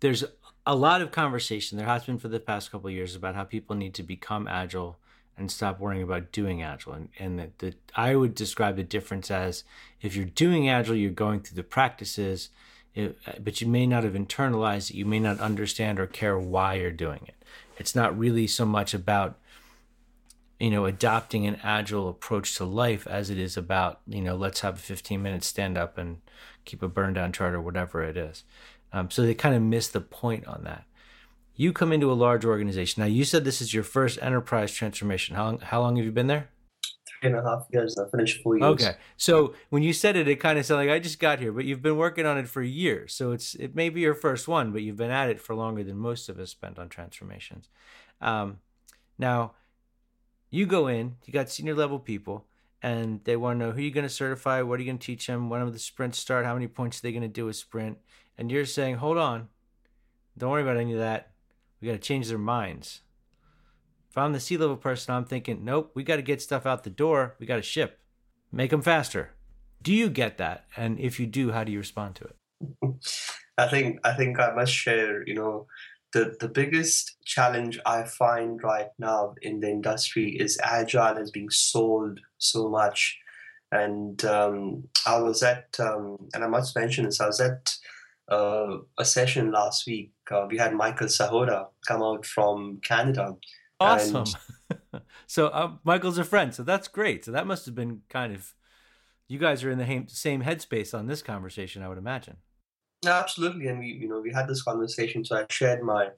there's 0.00 0.24
a 0.66 0.76
lot 0.76 1.00
of 1.00 1.10
conversation. 1.10 1.78
There 1.78 1.86
has 1.86 2.04
been 2.04 2.18
for 2.18 2.28
the 2.28 2.38
past 2.38 2.70
couple 2.70 2.90
years 2.90 3.16
about 3.16 3.34
how 3.34 3.44
people 3.44 3.74
need 3.74 3.94
to 3.94 4.02
become 4.02 4.46
agile 4.46 4.98
and 5.40 5.50
stop 5.50 5.80
worrying 5.80 6.02
about 6.02 6.30
doing 6.32 6.62
agile. 6.62 6.92
And, 6.92 7.08
and 7.18 7.38
the, 7.38 7.50
the, 7.58 7.74
i 7.96 8.14
would 8.14 8.34
describe 8.34 8.76
the 8.76 8.84
difference 8.84 9.30
as 9.30 9.64
if 10.00 10.14
you're 10.14 10.24
doing 10.26 10.68
agile 10.68 10.94
you're 10.94 11.10
going 11.10 11.40
through 11.40 11.56
the 11.56 11.62
practices 11.62 12.50
it, 12.94 13.18
but 13.42 13.60
you 13.60 13.66
may 13.66 13.86
not 13.86 14.04
have 14.04 14.14
internalized 14.14 14.90
it. 14.90 14.96
You 14.96 15.06
may 15.06 15.20
not 15.20 15.40
understand 15.40 16.00
or 16.00 16.06
care 16.06 16.38
why 16.38 16.74
you're 16.74 16.90
doing 16.90 17.20
it. 17.26 17.36
It's 17.78 17.94
not 17.94 18.18
really 18.18 18.46
so 18.46 18.66
much 18.66 18.94
about 18.94 19.38
you 20.58 20.70
know 20.70 20.84
adopting 20.84 21.46
an 21.46 21.58
agile 21.62 22.08
approach 22.08 22.54
to 22.56 22.64
life 22.64 23.06
as 23.06 23.30
it 23.30 23.38
is 23.38 23.56
about 23.56 24.00
you 24.06 24.20
know 24.20 24.36
let's 24.36 24.60
have 24.60 24.74
a 24.74 24.78
15 24.78 25.22
minute 25.22 25.44
stand 25.44 25.78
up 25.78 25.96
and 25.96 26.20
keep 26.64 26.82
a 26.82 26.88
burn 26.88 27.14
down 27.14 27.32
chart 27.32 27.54
or 27.54 27.60
whatever 27.60 28.02
it 28.02 28.16
is. 28.16 28.44
Um, 28.92 29.10
so 29.10 29.22
they 29.22 29.34
kind 29.34 29.54
of 29.54 29.62
miss 29.62 29.88
the 29.88 30.00
point 30.00 30.46
on 30.46 30.64
that. 30.64 30.84
You 31.56 31.72
come 31.72 31.92
into 31.92 32.10
a 32.10 32.14
large 32.14 32.44
organization. 32.44 33.02
Now, 33.02 33.06
you 33.06 33.24
said 33.24 33.44
this 33.44 33.60
is 33.60 33.74
your 33.74 33.84
first 33.84 34.18
enterprise 34.22 34.72
transformation. 34.72 35.36
How 35.36 35.44
long, 35.44 35.58
how 35.58 35.80
long 35.80 35.96
have 35.96 36.04
you 36.04 36.12
been 36.12 36.26
there? 36.26 36.48
Three 37.20 37.30
and 37.30 37.38
a 37.38 37.42
half 37.42 37.66
years. 37.70 37.98
I 37.98 38.08
finished 38.10 38.42
four 38.42 38.56
years. 38.56 38.64
Okay. 38.64 38.96
So 39.18 39.54
when 39.68 39.82
you 39.82 39.92
said 39.92 40.16
it, 40.16 40.26
it 40.26 40.36
kind 40.36 40.58
of 40.58 40.64
sounded 40.64 40.86
like 40.86 40.94
I 40.94 40.98
just 40.98 41.20
got 41.20 41.38
here, 41.38 41.52
but 41.52 41.66
you've 41.66 41.82
been 41.82 41.98
working 41.98 42.24
on 42.24 42.38
it 42.38 42.48
for 42.48 42.62
years. 42.62 43.12
So 43.12 43.32
it's 43.32 43.54
it 43.56 43.74
may 43.74 43.90
be 43.90 44.00
your 44.00 44.14
first 44.14 44.48
one, 44.48 44.72
but 44.72 44.82
you've 44.82 44.96
been 44.96 45.10
at 45.10 45.28
it 45.28 45.40
for 45.40 45.54
longer 45.54 45.84
than 45.84 45.98
most 45.98 46.30
of 46.30 46.38
us 46.38 46.50
spent 46.50 46.78
on 46.78 46.88
transformations. 46.88 47.68
Um, 48.22 48.60
now, 49.18 49.52
you 50.50 50.64
go 50.64 50.86
in, 50.86 51.16
you 51.26 51.32
got 51.32 51.50
senior 51.50 51.74
level 51.74 51.98
people, 51.98 52.46
and 52.82 53.22
they 53.24 53.36
want 53.36 53.58
to 53.58 53.66
know 53.66 53.72
who 53.72 53.82
you're 53.82 53.92
going 53.92 54.06
to 54.06 54.08
certify, 54.08 54.62
what 54.62 54.78
are 54.78 54.82
you 54.82 54.88
going 54.88 54.98
to 54.98 55.06
teach 55.06 55.26
them, 55.26 55.50
when 55.50 55.60
are 55.60 55.70
the 55.70 55.78
sprints 55.78 56.18
start, 56.18 56.46
how 56.46 56.54
many 56.54 56.66
points 56.66 56.98
are 56.98 57.02
they 57.02 57.12
going 57.12 57.22
to 57.22 57.28
do 57.28 57.48
a 57.48 57.52
sprint, 57.52 57.98
and 58.38 58.50
you're 58.50 58.64
saying, 58.64 58.96
hold 58.96 59.18
on, 59.18 59.48
don't 60.38 60.50
worry 60.50 60.62
about 60.62 60.78
any 60.78 60.94
of 60.94 60.98
that. 60.98 61.29
We 61.80 61.88
got 61.88 61.92
to 61.92 61.98
change 61.98 62.28
their 62.28 62.38
minds. 62.38 63.00
If 64.10 64.18
I'm 64.18 64.32
the 64.32 64.40
C 64.40 64.56
level 64.56 64.76
person, 64.76 65.14
I'm 65.14 65.24
thinking, 65.24 65.64
nope, 65.64 65.92
we 65.94 66.02
got 66.02 66.16
to 66.16 66.22
get 66.22 66.42
stuff 66.42 66.66
out 66.66 66.84
the 66.84 66.90
door. 66.90 67.36
We 67.38 67.46
got 67.46 67.56
to 67.56 67.62
ship, 67.62 68.00
make 68.50 68.70
them 68.70 68.82
faster. 68.82 69.30
Do 69.82 69.92
you 69.94 70.10
get 70.10 70.36
that? 70.38 70.66
And 70.76 70.98
if 70.98 71.18
you 71.18 71.26
do, 71.26 71.52
how 71.52 71.64
do 71.64 71.72
you 71.72 71.78
respond 71.78 72.16
to 72.16 72.24
it? 72.24 72.36
I 73.58 73.68
think 73.68 74.00
I 74.04 74.14
think 74.14 74.40
I 74.40 74.52
must 74.54 74.72
share. 74.72 75.26
You 75.26 75.34
know, 75.34 75.66
the 76.12 76.36
the 76.40 76.48
biggest 76.48 77.16
challenge 77.24 77.78
I 77.86 78.04
find 78.04 78.62
right 78.62 78.88
now 78.98 79.34
in 79.42 79.60
the 79.60 79.70
industry 79.70 80.36
is 80.38 80.58
agile 80.62 81.18
is 81.18 81.30
being 81.30 81.50
sold 81.50 82.20
so 82.38 82.68
much, 82.68 83.18
and 83.70 84.22
um, 84.24 84.84
I 85.06 85.18
was 85.18 85.42
at 85.42 85.76
um, 85.78 86.16
and 86.34 86.42
I 86.42 86.48
must 86.48 86.76
mention 86.76 87.04
this. 87.04 87.20
I 87.20 87.26
was 87.26 87.40
at 87.40 87.74
uh, 88.30 88.78
a 88.98 89.04
session 89.04 89.50
last 89.50 89.86
week. 89.86 90.12
Uh, 90.30 90.46
we 90.48 90.56
had 90.56 90.72
Michael 90.72 91.08
Sahota 91.08 91.68
come 91.86 92.02
out 92.02 92.24
from 92.24 92.80
Canada. 92.82 93.36
Awesome. 93.78 94.24
And... 94.92 95.02
so 95.26 95.48
uh, 95.48 95.72
Michael's 95.84 96.18
a 96.18 96.24
friend, 96.24 96.54
so 96.54 96.62
that's 96.62 96.88
great. 96.88 97.24
So 97.24 97.32
that 97.32 97.46
must 97.46 97.66
have 97.66 97.74
been 97.74 98.02
kind 98.08 98.34
of 98.34 98.54
you 99.28 99.38
guys 99.38 99.62
are 99.62 99.70
in 99.70 99.78
the 99.78 100.04
same 100.08 100.42
headspace 100.42 100.96
on 100.96 101.06
this 101.06 101.22
conversation, 101.22 101.82
I 101.82 101.88
would 101.88 101.98
imagine. 101.98 102.38
Absolutely, 103.06 103.68
and 103.68 103.78
we 103.78 103.86
you 103.86 104.08
know 104.08 104.20
we 104.20 104.32
had 104.32 104.48
this 104.48 104.62
conversation. 104.62 105.24
So 105.24 105.38
I 105.38 105.46
shared 105.50 105.82
my 105.82 106.08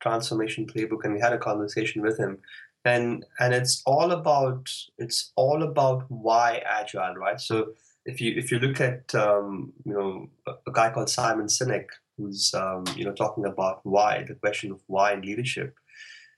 transformation 0.00 0.66
playbook, 0.66 1.04
and 1.04 1.14
we 1.14 1.20
had 1.20 1.32
a 1.32 1.38
conversation 1.38 2.02
with 2.02 2.18
him, 2.18 2.38
and 2.84 3.24
and 3.40 3.54
it's 3.54 3.82
all 3.86 4.10
about 4.10 4.68
it's 4.98 5.32
all 5.36 5.62
about 5.62 6.04
why 6.08 6.62
agile, 6.66 7.14
right? 7.14 7.40
So 7.40 7.74
if 8.04 8.20
you 8.20 8.34
if 8.36 8.50
you 8.50 8.58
look 8.58 8.80
at 8.80 9.14
um, 9.14 9.72
you 9.84 9.92
know 9.92 10.28
a 10.66 10.72
guy 10.72 10.90
called 10.90 11.10
Simon 11.10 11.46
Sinek 11.46 11.86
who's 12.16 12.52
um, 12.54 12.84
you 12.96 13.04
know 13.04 13.12
talking 13.12 13.44
about 13.44 13.80
why 13.84 14.24
the 14.26 14.34
question 14.34 14.72
of 14.72 14.80
why 14.86 15.12
in 15.12 15.22
leadership, 15.22 15.74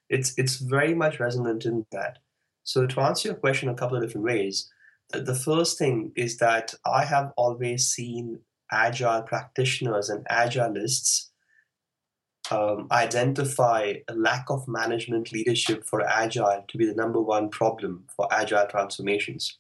it's 0.09 0.35
it's 0.39 0.57
very 0.57 0.95
much 0.95 1.21
resonant 1.21 1.65
in 1.65 1.87
that. 1.93 2.19
So 2.65 2.87
to 2.87 3.01
answer 3.01 3.29
your 3.29 3.37
question 3.37 3.69
a 3.69 3.75
couple 3.75 3.97
of 3.97 4.03
different 4.03 4.25
ways, 4.25 4.71
the, 5.11 5.21
the 5.21 5.35
first 5.35 5.79
thing 5.79 6.13
is 6.17 6.39
that 6.39 6.75
I 6.87 7.05
have 7.05 7.33
always 7.37 7.89
seen 7.89 8.41
agile 8.73 9.23
practitioners 9.23 10.09
and 10.09 10.27
agilists 10.27 11.29
um, 12.51 12.89
identify 12.91 13.95
a 14.09 14.15
lack 14.15 14.47
of 14.49 14.67
management 14.69 15.33
leadership 15.33 15.85
for 15.85 16.07
agile 16.07 16.65
to 16.69 16.79
be 16.79 16.87
the 16.87 16.95
number 16.95 17.21
one 17.21 17.49
problem 17.49 18.05
for 18.15 18.29
agile 18.33 18.67
transformations. 18.67 19.59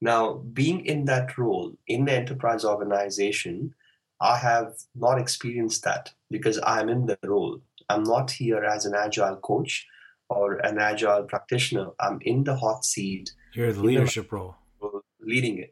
Now, 0.00 0.34
being 0.34 0.84
in 0.84 1.06
that 1.06 1.38
role 1.38 1.72
in 1.86 2.04
the 2.04 2.12
enterprise 2.12 2.64
organization, 2.64 3.74
I 4.20 4.36
have 4.38 4.74
not 4.94 5.18
experienced 5.18 5.84
that 5.84 6.12
because 6.30 6.60
I'm 6.64 6.88
in 6.88 7.06
the 7.06 7.18
role. 7.24 7.60
I'm 7.88 8.02
not 8.02 8.30
here 8.30 8.64
as 8.64 8.84
an 8.84 8.94
agile 8.94 9.36
coach 9.36 9.86
or 10.28 10.54
an 10.56 10.78
agile 10.78 11.24
practitioner. 11.24 11.90
I'm 12.00 12.18
in 12.22 12.44
the 12.44 12.56
hot 12.56 12.84
seat. 12.84 13.32
You're 13.54 13.72
the 13.72 13.82
leadership 13.82 14.30
the 14.30 14.36
role. 14.36 14.56
Leading 15.20 15.58
it. 15.58 15.70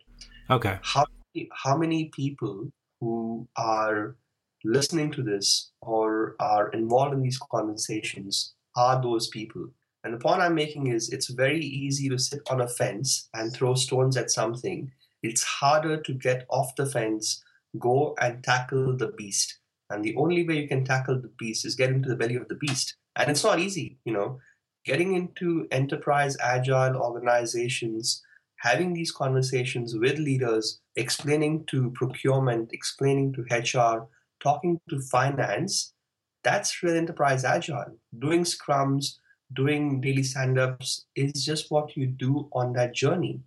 Okay. 0.51 0.79
How, 0.83 1.05
how 1.53 1.77
many 1.77 2.11
people 2.15 2.73
who 3.01 3.49
are 3.57 4.17
listening 4.65 5.11
to 5.13 5.23
this 5.23 5.71
or 5.81 6.37
are 6.41 6.71
involved 6.71 7.15
in 7.15 7.23
these 7.23 7.39
conversations 7.51 8.55
are 8.77 9.01
those 9.01 9.29
people? 9.29 9.69
And 10.05 10.13
the 10.13 10.19
point 10.19 10.43
I'm 10.43 10.55
making 10.55 10.89
is 10.89 11.11
it's 11.11 11.31
very 11.31 11.65
easy 11.65 12.11
to 12.11 12.19
sit 12.19 12.43
on 12.51 12.61
a 12.61 12.69
fence 12.69 13.29
and 13.33 13.53
throw 13.53 13.75
stones 13.75 14.19
at 14.19 14.31
something. 14.31 14.93
It's 15.23 15.43
harder 15.43 15.97
to 16.03 16.13
get 16.13 16.45
off 16.51 16.77
the 16.77 16.85
fence, 16.85 17.43
go 17.79 18.15
and 18.21 18.45
tackle 18.45 18.97
the 18.97 19.09
beast. 19.09 19.59
And 19.89 20.05
the 20.05 20.15
only 20.17 20.47
way 20.47 20.61
you 20.61 20.69
can 20.69 20.85
tackle 20.85 21.21
the 21.21 21.33
beast 21.39 21.65
is 21.65 21.75
get 21.75 21.91
into 21.91 22.11
the 22.11 22.17
belly 22.17 22.37
of 22.37 22.49
the 22.49 22.55
beast. 22.57 22.97
And 23.17 23.31
it's 23.31 23.45
not 23.45 23.59
easy, 23.59 23.99
you 24.05 24.13
know. 24.13 24.39
Getting 24.85 25.15
into 25.15 25.67
enterprise 25.71 26.37
agile 26.43 26.97
organizations, 26.97 28.23
having 28.59 28.93
these 28.93 29.11
conversations 29.11 29.95
with 29.97 30.19
leaders, 30.19 30.81
explaining 30.97 31.65
to 31.67 31.91
procurement, 31.93 32.71
explaining 32.73 33.33
to 33.35 33.43
HR, 33.51 34.07
talking 34.41 34.79
to 34.91 35.01
finance, 35.01 35.95
that's 36.43 36.83
real 36.83 36.97
enterprise 36.97 37.45
agile. 37.45 37.97
Doing 38.19 38.45
scrums, 38.45 39.17
doing 39.53 40.01
daily 40.01 40.23
stand-ups 40.23 41.07
is 41.15 41.45
just 41.45 41.71
what 41.71 41.97
you 41.97 42.07
do 42.07 42.49
on 42.53 42.73
that 42.73 42.95
journey. 42.95 43.41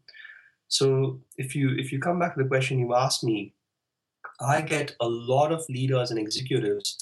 So 0.68 1.22
if 1.38 1.56
you 1.56 1.75
if 1.77 1.92
you 1.92 2.00
come 2.00 2.20
back 2.20 2.36
to 2.36 2.44
the 2.44 2.50
question 2.50 2.80
you 2.80 2.94
asked 2.94 3.24
me 3.24 3.54
i 4.42 4.62
get 4.62 4.96
a 5.00 5.08
lot 5.08 5.51
of 5.51 5.63
leaders 5.70 6.12
and 6.12 6.20
executives 6.20 6.98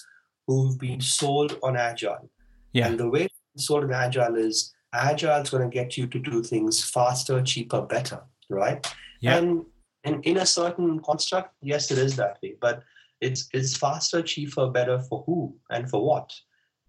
who've 0.47 0.77
been 0.79 1.01
sold 1.01 1.57
on 1.63 1.75
agile. 1.75 2.29
Yeah. 2.71 2.87
And 2.87 2.99
the 2.99 3.09
way 3.09 3.27
sold 3.57 3.85
on 3.85 3.93
agile 3.93 4.35
is 4.35 4.73
agile 4.93 5.41
is 5.41 5.49
going 5.49 5.69
to 5.69 5.73
get 5.73 5.97
you 5.97 6.07
to 6.07 6.19
do 6.19 6.43
things 6.43 6.83
faster 6.83 7.41
cheaper 7.41 7.81
better 7.81 8.21
right? 8.49 8.85
Yeah. 9.21 9.37
and 9.37 9.65
and 10.03 10.23
in 10.25 10.37
a 10.37 10.45
certain 10.45 10.99
construct 10.99 11.55
yes 11.61 11.89
it 11.89 11.97
is 11.97 12.15
that 12.17 12.37
way 12.43 12.55
but 12.61 12.83
it's 13.21 13.47
it's 13.53 13.75
faster 13.75 14.21
cheaper 14.21 14.67
better 14.69 14.99
for 14.99 15.23
who 15.25 15.55
and 15.69 15.89
for 15.89 16.05
what? 16.05 16.31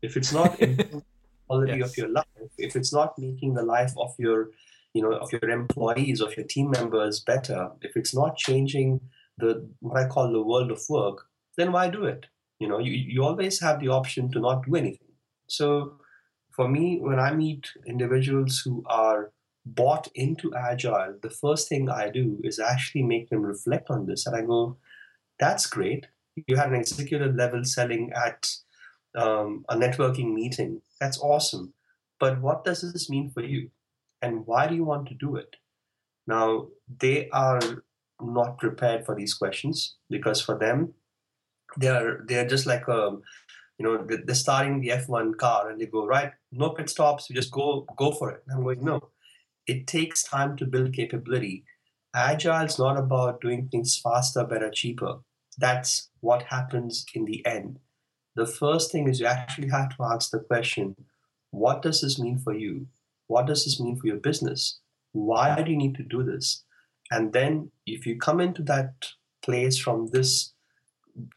If 0.02 0.16
it's 0.16 0.32
not 0.32 0.60
quality 1.46 1.78
yes. 1.78 1.90
of 1.90 1.96
your 1.96 2.08
life. 2.08 2.24
If 2.58 2.76
it's 2.76 2.92
not 2.92 3.18
making 3.18 3.54
the 3.54 3.62
life 3.62 3.92
of 3.96 4.14
your 4.18 4.50
you 4.94 5.02
know 5.02 5.12
of 5.12 5.30
your 5.30 5.50
employees 5.50 6.20
of 6.20 6.34
your 6.36 6.46
team 6.46 6.70
members 6.70 7.20
better 7.20 7.68
if 7.82 7.96
it's 7.96 8.14
not 8.14 8.38
changing 8.38 8.98
the 9.36 9.68
what 9.80 9.98
i 10.02 10.08
call 10.08 10.32
the 10.32 10.42
world 10.42 10.70
of 10.70 10.80
work 10.88 11.26
then 11.56 11.72
why 11.72 11.88
do 11.88 12.04
it? 12.04 12.26
You 12.58 12.68
know 12.68 12.78
you, 12.78 12.92
you 12.92 13.24
always 13.24 13.60
have 13.60 13.80
the 13.80 13.88
option 13.88 14.30
to 14.32 14.40
not 14.40 14.64
do 14.64 14.76
anything. 14.76 15.12
So 15.48 15.98
for 16.50 16.68
me 16.68 16.98
when 17.00 17.20
i 17.20 17.32
meet 17.34 17.70
individuals 17.86 18.62
who 18.64 18.82
are 18.86 19.32
bought 19.66 20.08
into 20.14 20.54
agile 20.54 21.14
the 21.22 21.28
first 21.28 21.68
thing 21.68 21.90
i 21.90 22.08
do 22.08 22.40
is 22.44 22.58
actually 22.58 23.02
make 23.02 23.28
them 23.28 23.42
reflect 23.42 23.90
on 23.90 24.06
this. 24.06 24.26
And 24.26 24.36
i 24.36 24.42
go 24.42 24.76
that's 25.38 25.66
great. 25.66 26.06
You 26.46 26.56
had 26.56 26.68
an 26.68 26.80
executive 26.80 27.34
level 27.34 27.62
selling 27.64 28.10
at 28.14 28.50
um, 29.14 29.64
a 29.68 29.76
networking 29.76 30.32
meeting 30.32 30.80
that's 31.00 31.20
awesome. 31.20 31.74
But 32.18 32.40
what 32.40 32.64
does 32.64 32.80
this 32.92 33.10
mean 33.10 33.30
for 33.30 33.42
you? 33.42 33.70
And 34.22 34.46
why 34.46 34.66
do 34.66 34.74
you 34.74 34.84
want 34.84 35.08
to 35.08 35.14
do 35.14 35.36
it? 35.36 35.56
Now 36.26 36.68
they 37.00 37.28
are 37.30 37.60
not 38.20 38.58
prepared 38.58 39.04
for 39.04 39.14
these 39.14 39.34
questions 39.34 39.96
because 40.08 40.40
for 40.40 40.58
them 40.58 40.94
they 41.76 41.88
are 41.88 42.24
they 42.26 42.36
are 42.36 42.46
just 42.46 42.66
like 42.66 42.88
um, 42.88 43.22
you 43.78 43.84
know 43.84 44.06
they're 44.24 44.34
starting 44.34 44.80
the 44.80 44.88
f1 44.88 45.36
car 45.36 45.68
and 45.68 45.78
they 45.78 45.86
go 45.86 46.06
right 46.06 46.32
no 46.50 46.70
pit 46.70 46.88
stops 46.88 47.28
you 47.28 47.36
just 47.36 47.50
go 47.50 47.86
go 47.96 48.10
for 48.12 48.30
it. 48.30 48.42
And 48.46 48.56
i'm 48.56 48.64
going 48.64 48.84
no. 48.84 49.10
It 49.66 49.88
takes 49.88 50.22
time 50.22 50.56
to 50.58 50.64
build 50.64 50.92
capability. 50.92 51.64
Agile 52.14 52.66
is 52.66 52.78
not 52.78 52.96
about 52.96 53.40
doing 53.40 53.68
things 53.68 53.98
faster 53.98 54.44
better 54.44 54.70
cheaper. 54.70 55.16
That's 55.58 56.10
what 56.20 56.44
happens 56.44 57.04
in 57.14 57.24
the 57.24 57.44
end 57.44 57.80
the 58.36 58.46
first 58.46 58.92
thing 58.92 59.08
is 59.08 59.20
you 59.20 59.26
actually 59.26 59.68
have 59.68 59.88
to 59.96 60.02
ask 60.02 60.30
the 60.30 60.40
question 60.40 60.94
what 61.50 61.82
does 61.82 62.00
this 62.00 62.18
mean 62.18 62.38
for 62.38 62.54
you 62.54 62.86
what 63.26 63.46
does 63.46 63.64
this 63.64 63.80
mean 63.80 63.96
for 63.96 64.06
your 64.06 64.16
business 64.16 64.78
why 65.12 65.60
do 65.62 65.70
you 65.70 65.76
need 65.76 65.94
to 65.94 66.02
do 66.02 66.22
this 66.22 66.64
and 67.10 67.32
then 67.32 67.70
if 67.86 68.06
you 68.06 68.16
come 68.18 68.40
into 68.40 68.62
that 68.62 68.92
place 69.42 69.78
from 69.78 70.08
this 70.08 70.52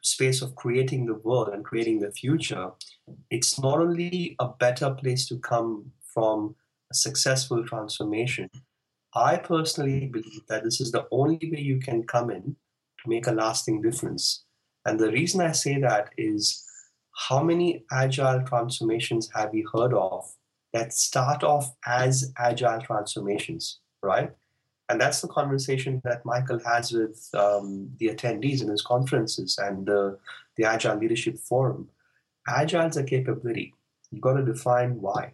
space 0.03 0.41
of 0.41 0.55
creating 0.55 1.05
the 1.05 1.13
world 1.13 1.49
and 1.49 1.63
creating 1.63 1.99
the 1.99 2.11
future, 2.11 2.71
it's 3.29 3.59
not 3.59 3.79
only 3.79 4.35
a 4.39 4.47
better 4.47 4.93
place 4.93 5.27
to 5.27 5.37
come 5.39 5.91
from 6.13 6.55
a 6.91 6.95
successful 6.95 7.65
transformation. 7.65 8.49
I 9.15 9.37
personally 9.37 10.07
believe 10.07 10.41
that 10.49 10.63
this 10.63 10.81
is 10.81 10.91
the 10.91 11.07
only 11.11 11.39
way 11.51 11.61
you 11.61 11.79
can 11.79 12.03
come 12.03 12.29
in 12.29 12.43
to 13.01 13.09
make 13.09 13.27
a 13.27 13.31
lasting 13.31 13.81
difference. 13.81 14.43
And 14.85 14.99
the 14.99 15.11
reason 15.11 15.41
I 15.41 15.53
say 15.53 15.79
that 15.79 16.09
is 16.17 16.65
how 17.27 17.43
many 17.43 17.83
agile 17.91 18.41
transformations 18.43 19.29
have 19.35 19.51
we 19.51 19.65
heard 19.73 19.93
of 19.93 20.31
that 20.71 20.93
start 20.93 21.43
off 21.43 21.75
as 21.85 22.31
agile 22.37 22.79
transformations, 22.79 23.79
right? 24.01 24.31
And 24.87 25.01
that's 25.01 25.19
the 25.19 25.27
conversation 25.27 26.01
that 26.05 26.25
Michael 26.25 26.59
has 26.65 26.93
with 26.93 27.29
um, 27.33 27.91
the 27.97 28.07
attendees 28.07 28.61
in 28.61 28.69
his 28.69 28.81
conferences 28.81 29.59
and 29.61 29.85
the, 29.85 30.17
the 30.55 30.63
Agile 30.63 30.97
Leadership 30.97 31.37
Forum. 31.37 31.89
Agile 32.47 32.87
is 32.87 32.97
a 32.97 33.03
capability. 33.03 33.73
You've 34.11 34.21
got 34.21 34.33
to 34.33 34.45
define 34.45 35.01
why. 35.01 35.33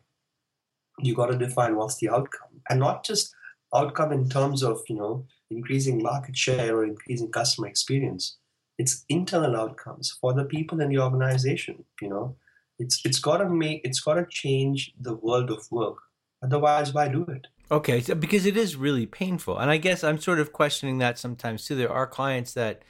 You've 1.00 1.18
got 1.18 1.28
to 1.28 1.38
define 1.38 1.76
what's 1.76 1.98
the 1.98 2.10
outcome, 2.10 2.62
and 2.70 2.80
not 2.80 3.06
just 3.06 3.34
outcome 3.74 4.12
in 4.12 4.30
terms 4.30 4.64
of 4.64 4.82
you 4.88 4.96
know 4.96 5.26
increasing 5.52 6.02
market 6.02 6.38
share 6.38 6.78
or 6.78 6.86
increasing 6.86 7.32
customer 7.32 7.68
experience. 7.68 8.38
It's 8.78 9.06
internal 9.10 9.56
outcomes 9.56 10.18
for 10.20 10.34
the 10.34 10.46
people 10.46 10.82
in 10.82 10.90
the 10.90 11.00
organization. 11.00 11.84
You 12.02 12.10
know, 12.10 12.36
it's 12.80 13.02
it's 13.06 13.20
got 13.20 13.38
to 13.38 13.50
make 13.50 13.82
it's 13.84 14.00
got 14.00 14.16
to 14.16 14.26
change 14.30 14.94
the 15.00 15.16
world 15.16 15.50
of 15.50 15.66
work. 15.72 15.98
Otherwise, 16.44 16.94
why 16.94 17.08
do 17.08 17.24
it? 17.24 17.48
Okay, 17.72 18.02
so, 18.02 18.14
because 18.14 18.46
it 18.46 18.58
is 18.58 18.76
really 18.76 19.08
painful, 19.08 19.58
and 19.58 19.72
I 19.72 19.78
guess 19.78 20.04
I'm 20.04 20.20
sort 20.20 20.40
of 20.40 20.54
questioning 20.54 21.00
that 21.00 21.18
sometimes 21.18 21.66
too. 21.66 21.76
There 21.76 21.92
are 21.92 22.06
clients 22.06 22.54
that, 22.54 22.84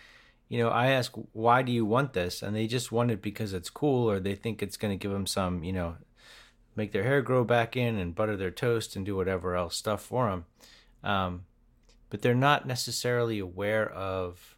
you 0.50 0.58
know, 0.60 0.70
I 0.70 0.88
ask, 0.88 1.14
"Why 1.32 1.62
do 1.62 1.72
you 1.72 1.86
want 1.86 2.14
this?" 2.14 2.42
and 2.42 2.56
they 2.56 2.68
just 2.68 2.92
want 2.92 3.12
it 3.12 3.22
because 3.22 3.54
it's 3.54 3.70
cool, 3.70 4.10
or 4.10 4.20
they 4.20 4.36
think 4.36 4.62
it's 4.62 4.78
going 4.78 4.92
to 4.92 5.02
give 5.02 5.12
them 5.12 5.28
some, 5.28 5.64
you 5.64 5.72
know, 5.72 5.96
make 6.76 6.92
their 6.92 7.04
hair 7.04 7.22
grow 7.22 7.44
back 7.44 7.78
in 7.78 7.98
and 7.98 8.16
butter 8.16 8.36
their 8.36 8.52
toast 8.52 8.96
and 8.96 9.06
do 9.06 9.16
whatever 9.16 9.56
else 9.56 9.78
stuff 9.78 10.02
for 10.04 10.30
them. 10.30 10.46
Um, 11.04 11.46
but 12.10 12.22
they're 12.22 12.36
not 12.36 12.68
necessarily 12.68 13.40
aware 13.40 13.90
of 13.90 14.55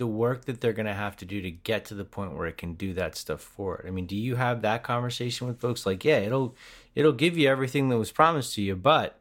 the 0.00 0.06
work 0.06 0.46
that 0.46 0.62
they're 0.62 0.72
going 0.72 0.86
to 0.86 0.94
have 0.94 1.14
to 1.14 1.26
do 1.26 1.42
to 1.42 1.50
get 1.50 1.84
to 1.84 1.94
the 1.94 2.06
point 2.06 2.34
where 2.34 2.46
it 2.46 2.56
can 2.56 2.72
do 2.72 2.94
that 2.94 3.14
stuff 3.14 3.42
for 3.42 3.76
it. 3.76 3.86
I 3.86 3.90
mean, 3.90 4.06
do 4.06 4.16
you 4.16 4.36
have 4.36 4.62
that 4.62 4.82
conversation 4.82 5.46
with 5.46 5.60
folks 5.60 5.84
like, 5.84 6.06
yeah, 6.06 6.16
it'll 6.16 6.56
it'll 6.94 7.12
give 7.12 7.36
you 7.36 7.50
everything 7.50 7.90
that 7.90 7.98
was 7.98 8.10
promised 8.10 8.54
to 8.54 8.62
you, 8.62 8.76
but 8.76 9.20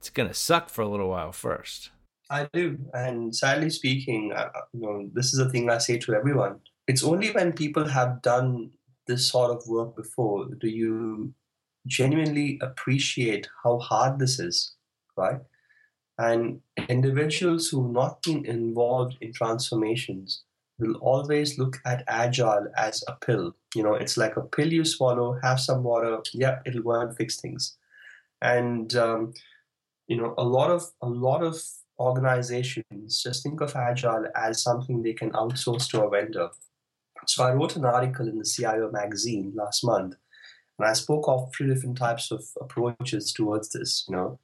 it's 0.00 0.10
going 0.10 0.28
to 0.28 0.34
suck 0.34 0.68
for 0.68 0.82
a 0.82 0.88
little 0.88 1.10
while 1.10 1.30
first. 1.30 1.90
I 2.28 2.48
do, 2.52 2.76
and 2.92 3.34
sadly 3.34 3.70
speaking, 3.70 4.34
you 4.74 4.80
know, 4.80 5.10
this 5.14 5.32
is 5.32 5.38
a 5.38 5.48
thing 5.48 5.70
I 5.70 5.78
say 5.78 5.96
to 5.98 6.14
everyone. 6.14 6.56
It's 6.88 7.04
only 7.04 7.30
when 7.30 7.52
people 7.52 7.86
have 7.86 8.20
done 8.20 8.70
this 9.06 9.28
sort 9.28 9.52
of 9.52 9.62
work 9.68 9.94
before 9.94 10.48
do 10.60 10.68
you 10.68 11.32
genuinely 11.86 12.58
appreciate 12.62 13.48
how 13.62 13.78
hard 13.78 14.18
this 14.18 14.40
is, 14.40 14.74
right? 15.16 15.38
And 16.18 16.60
individuals 16.88 17.68
who've 17.68 17.90
not 17.90 18.22
been 18.22 18.44
involved 18.44 19.16
in 19.20 19.32
transformations 19.32 20.42
will 20.78 20.96
always 20.96 21.58
look 21.58 21.78
at 21.84 22.04
agile 22.08 22.66
as 22.76 23.04
a 23.08 23.14
pill. 23.24 23.54
You 23.74 23.82
know, 23.82 23.94
it's 23.94 24.16
like 24.16 24.36
a 24.36 24.42
pill 24.42 24.72
you 24.72 24.84
swallow, 24.84 25.38
have 25.42 25.60
some 25.60 25.82
water, 25.82 26.18
yep, 26.32 26.62
it'll 26.66 26.82
go 26.82 27.00
and 27.00 27.16
fix 27.16 27.40
things. 27.40 27.76
And 28.42 28.94
um, 28.96 29.34
you 30.06 30.16
know, 30.16 30.34
a 30.38 30.44
lot 30.44 30.70
of 30.70 30.84
a 31.02 31.08
lot 31.08 31.42
of 31.42 31.60
organizations 31.98 33.22
just 33.22 33.42
think 33.42 33.60
of 33.60 33.74
agile 33.74 34.26
as 34.36 34.62
something 34.62 35.02
they 35.02 35.12
can 35.12 35.30
outsource 35.32 35.88
to 35.90 36.02
a 36.02 36.10
vendor. 36.10 36.48
So 37.26 37.44
I 37.44 37.52
wrote 37.52 37.76
an 37.76 37.84
article 37.84 38.28
in 38.28 38.38
the 38.38 38.44
CIO 38.44 38.90
magazine 38.92 39.52
last 39.54 39.84
month, 39.84 40.14
and 40.78 40.88
I 40.88 40.92
spoke 40.92 41.24
of 41.26 41.52
three 41.52 41.66
different 41.66 41.98
types 41.98 42.30
of 42.30 42.44
approaches 42.60 43.32
towards 43.32 43.70
this. 43.70 44.04
You 44.08 44.16
know, 44.16 44.38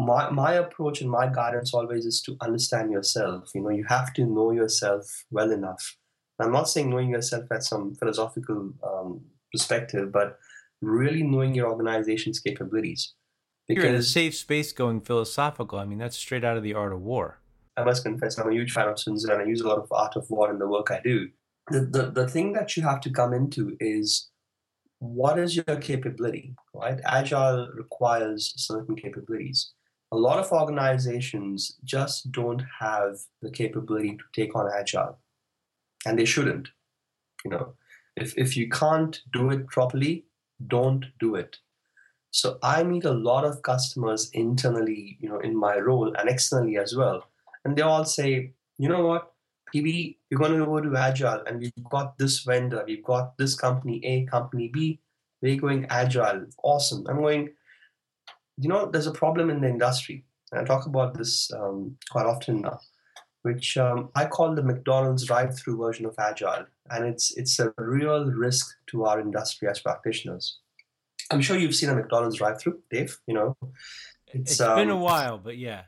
my 0.00 0.30
my 0.30 0.54
approach 0.54 1.00
and 1.00 1.10
my 1.10 1.26
guidance 1.26 1.74
always 1.74 2.06
is 2.06 2.20
to 2.22 2.36
understand 2.40 2.90
yourself. 2.90 3.50
You 3.54 3.62
know 3.62 3.70
you 3.70 3.84
have 3.88 4.12
to 4.14 4.24
know 4.24 4.50
yourself 4.50 5.24
well 5.30 5.50
enough. 5.50 5.96
I'm 6.38 6.52
not 6.52 6.68
saying 6.68 6.88
knowing 6.88 7.10
yourself 7.10 7.44
at 7.52 7.62
some 7.62 7.94
philosophical 7.94 8.72
um, 8.82 9.20
perspective 9.52 10.10
but 10.12 10.38
really 10.80 11.22
knowing 11.22 11.54
your 11.54 11.70
organization's 11.70 12.40
capabilities. 12.40 13.12
Because 13.68 13.84
you're 13.84 13.92
in 13.92 13.98
a 13.98 14.02
safe 14.02 14.34
space 14.34 14.72
going 14.72 15.00
philosophical. 15.02 15.78
I 15.78 15.84
mean 15.84 15.98
that's 15.98 16.16
straight 16.16 16.44
out 16.44 16.56
of 16.56 16.62
the 16.62 16.74
art 16.74 16.92
of 16.92 17.02
war. 17.02 17.38
I 17.76 17.84
must 17.84 18.02
confess 18.02 18.38
i'm 18.38 18.48
a 18.48 18.52
huge 18.52 18.72
fan 18.72 18.88
of 18.88 18.98
sun 18.98 19.14
tzu 19.14 19.30
and 19.30 19.40
i 19.40 19.44
use 19.44 19.60
a 19.60 19.68
lot 19.68 19.78
of 19.78 19.90
art 19.92 20.16
of 20.16 20.28
war 20.28 20.50
in 20.50 20.58
the 20.58 20.68
work 20.68 20.90
i 20.90 21.00
do. 21.02 21.28
The, 21.70 21.80
the, 21.80 22.10
the 22.10 22.28
thing 22.28 22.52
that 22.54 22.76
you 22.76 22.82
have 22.82 23.00
to 23.02 23.10
come 23.10 23.32
into 23.32 23.76
is 23.78 24.28
what 24.98 25.38
is 25.38 25.56
your 25.56 25.76
capability 25.76 26.54
right? 26.74 26.98
Agile 27.04 27.68
requires 27.74 28.52
certain 28.56 28.96
capabilities 28.96 29.72
a 30.12 30.16
lot 30.16 30.38
of 30.38 30.50
organizations 30.52 31.78
just 31.84 32.32
don't 32.32 32.62
have 32.80 33.18
the 33.42 33.50
capability 33.50 34.16
to 34.16 34.24
take 34.34 34.56
on 34.56 34.68
agile. 34.76 35.18
And 36.06 36.18
they 36.18 36.24
shouldn't 36.24 36.68
you 37.44 37.50
know. 37.50 37.74
If, 38.16 38.36
if 38.36 38.56
you 38.56 38.68
can't 38.68 39.20
do 39.32 39.50
it 39.50 39.66
properly 39.68 40.24
don't 40.66 41.06
do 41.18 41.36
it. 41.36 41.56
So 42.32 42.58
i 42.62 42.82
meet 42.82 43.04
a 43.04 43.12
lot 43.12 43.44
of 43.44 43.62
customers 43.62 44.30
internally 44.34 45.16
you 45.20 45.28
know 45.28 45.40
in 45.40 45.56
my 45.56 45.78
role 45.78 46.14
and 46.14 46.28
externally 46.28 46.76
as 46.76 46.94
well. 46.96 47.24
And 47.64 47.76
they 47.76 47.82
all 47.82 48.04
say 48.04 48.52
you 48.78 48.88
know 48.88 49.06
what? 49.06 49.32
Pb 49.74 50.16
you're 50.28 50.40
going 50.40 50.58
to 50.58 50.66
go 50.66 50.80
to 50.80 50.96
agile 50.96 51.42
and 51.46 51.60
we've 51.60 51.90
got 51.90 52.18
this 52.18 52.40
vendor 52.40 52.84
we've 52.86 53.04
got 53.04 53.36
this 53.38 53.54
company 53.54 54.04
a 54.04 54.24
company 54.26 54.68
b. 54.68 55.00
We're 55.42 55.56
going 55.56 55.86
agile. 55.88 56.44
Awesome. 56.62 57.06
I'm 57.08 57.16
going 57.16 57.48
you 58.60 58.68
know, 58.68 58.90
there's 58.90 59.06
a 59.06 59.12
problem 59.12 59.50
in 59.50 59.60
the 59.60 59.68
industry. 59.68 60.24
And 60.52 60.60
I 60.60 60.64
talk 60.64 60.86
about 60.86 61.14
this 61.14 61.50
um, 61.52 61.96
quite 62.10 62.26
often 62.26 62.60
now, 62.62 62.78
which 63.42 63.76
um, 63.76 64.10
I 64.14 64.26
call 64.26 64.54
the 64.54 64.62
McDonald's 64.62 65.24
drive-through 65.24 65.78
version 65.78 66.06
of 66.06 66.14
agile, 66.18 66.66
and 66.90 67.06
it's 67.06 67.36
it's 67.36 67.58
a 67.58 67.72
real 67.78 68.26
risk 68.26 68.76
to 68.88 69.04
our 69.04 69.20
industry 69.20 69.68
as 69.68 69.80
practitioners. 69.80 70.58
I'm 71.30 71.40
sure 71.40 71.56
you've 71.56 71.76
seen 71.76 71.90
a 71.90 71.94
McDonald's 71.94 72.36
drive-through, 72.36 72.80
Dave. 72.90 73.16
You 73.26 73.34
know, 73.34 73.56
it's, 74.26 74.52
it's 74.52 74.60
um, 74.60 74.76
been 74.76 74.90
a 74.90 74.96
while, 74.96 75.38
but 75.38 75.56
yeah. 75.56 75.82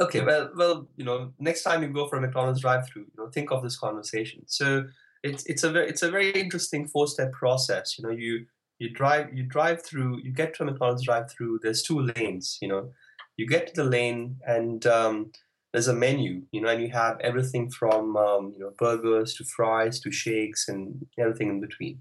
okay, 0.00 0.22
well, 0.22 0.50
well, 0.56 0.88
you 0.96 1.04
know, 1.04 1.32
next 1.38 1.62
time 1.62 1.82
you 1.82 1.88
go 1.90 2.08
for 2.08 2.16
a 2.16 2.20
McDonald's 2.20 2.60
drive-through, 2.60 3.02
you 3.02 3.12
know, 3.18 3.28
think 3.28 3.52
of 3.52 3.62
this 3.62 3.78
conversation. 3.78 4.42
So 4.46 4.86
it's 5.22 5.44
it's 5.46 5.62
a 5.62 5.70
very 5.70 5.88
it's 5.88 6.02
a 6.02 6.10
very 6.10 6.30
interesting 6.30 6.88
four-step 6.88 7.32
process. 7.32 7.98
You 7.98 8.06
know, 8.06 8.14
you 8.14 8.46
you 8.78 8.90
drive 8.90 9.32
you 9.32 9.42
drive 9.42 9.84
through 9.84 10.20
you 10.22 10.32
get 10.32 10.54
to 10.54 10.62
a 10.62 10.66
mcdonald's 10.66 11.04
drive 11.04 11.30
through 11.30 11.58
there's 11.62 11.82
two 11.82 12.00
lanes 12.00 12.58
you 12.60 12.68
know. 12.68 12.90
You 13.36 13.46
get 13.46 13.66
to 13.66 13.82
the 13.82 13.88
lane 13.88 14.36
and 14.46 14.86
um, 14.86 15.30
there's 15.72 15.88
a 15.88 15.92
menu 15.92 16.42
you 16.52 16.62
know 16.62 16.68
and 16.68 16.80
you 16.80 16.90
have 16.90 17.20
everything 17.20 17.70
from 17.70 18.16
um, 18.16 18.52
you 18.54 18.60
know 18.60 18.72
burgers 18.78 19.34
to 19.34 19.44
fries 19.44 20.00
to 20.00 20.10
shakes 20.10 20.68
and 20.68 21.06
everything 21.18 21.48
in 21.48 21.60
between. 21.60 22.00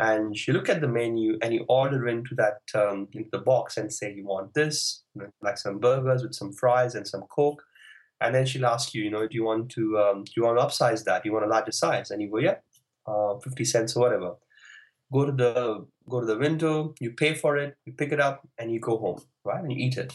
And 0.00 0.34
you 0.46 0.52
look 0.52 0.68
at 0.68 0.80
the 0.80 0.88
menu 0.88 1.38
and 1.42 1.52
you 1.52 1.64
order 1.68 2.06
into 2.08 2.34
that 2.36 2.60
um, 2.74 3.08
into 3.12 3.30
the 3.30 3.38
box 3.38 3.76
and 3.76 3.92
say 3.92 4.12
you 4.12 4.26
want 4.26 4.54
this 4.54 5.04
you 5.14 5.22
know, 5.22 5.28
like 5.42 5.58
some 5.58 5.78
burgers 5.78 6.22
with 6.22 6.34
some 6.34 6.52
fries 6.52 6.96
and 6.96 7.06
some 7.06 7.22
coke. 7.30 7.62
And 8.20 8.34
then 8.34 8.44
she'll 8.44 8.66
ask 8.66 8.94
you 8.94 9.04
you 9.04 9.10
know 9.10 9.28
do 9.28 9.36
you 9.36 9.44
want 9.44 9.70
to 9.70 9.96
um, 9.98 10.24
do 10.24 10.32
you 10.36 10.42
want 10.42 10.58
to 10.58 10.64
upsize 10.64 11.04
that? 11.04 11.22
Do 11.22 11.28
you 11.28 11.32
want 11.32 11.44
a 11.44 11.48
larger 11.48 11.72
size? 11.72 12.10
And 12.10 12.20
you 12.20 12.28
go 12.28 12.38
yeah 12.38 12.56
uh, 13.06 13.38
50 13.38 13.64
cents 13.64 13.94
or 13.94 14.00
whatever 14.00 14.34
go 15.12 15.24
to 15.24 15.32
the 15.32 15.86
go 16.08 16.20
to 16.20 16.26
the 16.26 16.38
window, 16.38 16.94
you 17.00 17.12
pay 17.12 17.34
for 17.34 17.56
it, 17.56 17.76
you 17.84 17.92
pick 17.92 18.12
it 18.12 18.20
up, 18.20 18.46
and 18.58 18.72
you 18.72 18.80
go 18.80 18.98
home, 18.98 19.20
right? 19.44 19.62
And 19.62 19.72
you 19.72 19.78
eat 19.78 19.96
it. 19.96 20.12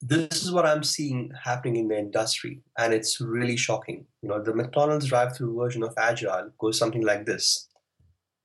This 0.00 0.44
is 0.44 0.52
what 0.52 0.64
I'm 0.64 0.84
seeing 0.84 1.32
happening 1.42 1.76
in 1.76 1.88
the 1.88 1.98
industry, 1.98 2.62
and 2.78 2.94
it's 2.94 3.20
really 3.20 3.56
shocking. 3.56 4.06
You 4.22 4.28
know, 4.28 4.42
the 4.42 4.54
McDonald's 4.54 5.06
drive-through 5.06 5.58
version 5.58 5.82
of 5.82 5.92
Agile 5.98 6.50
goes 6.58 6.78
something 6.78 7.04
like 7.04 7.26
this. 7.26 7.68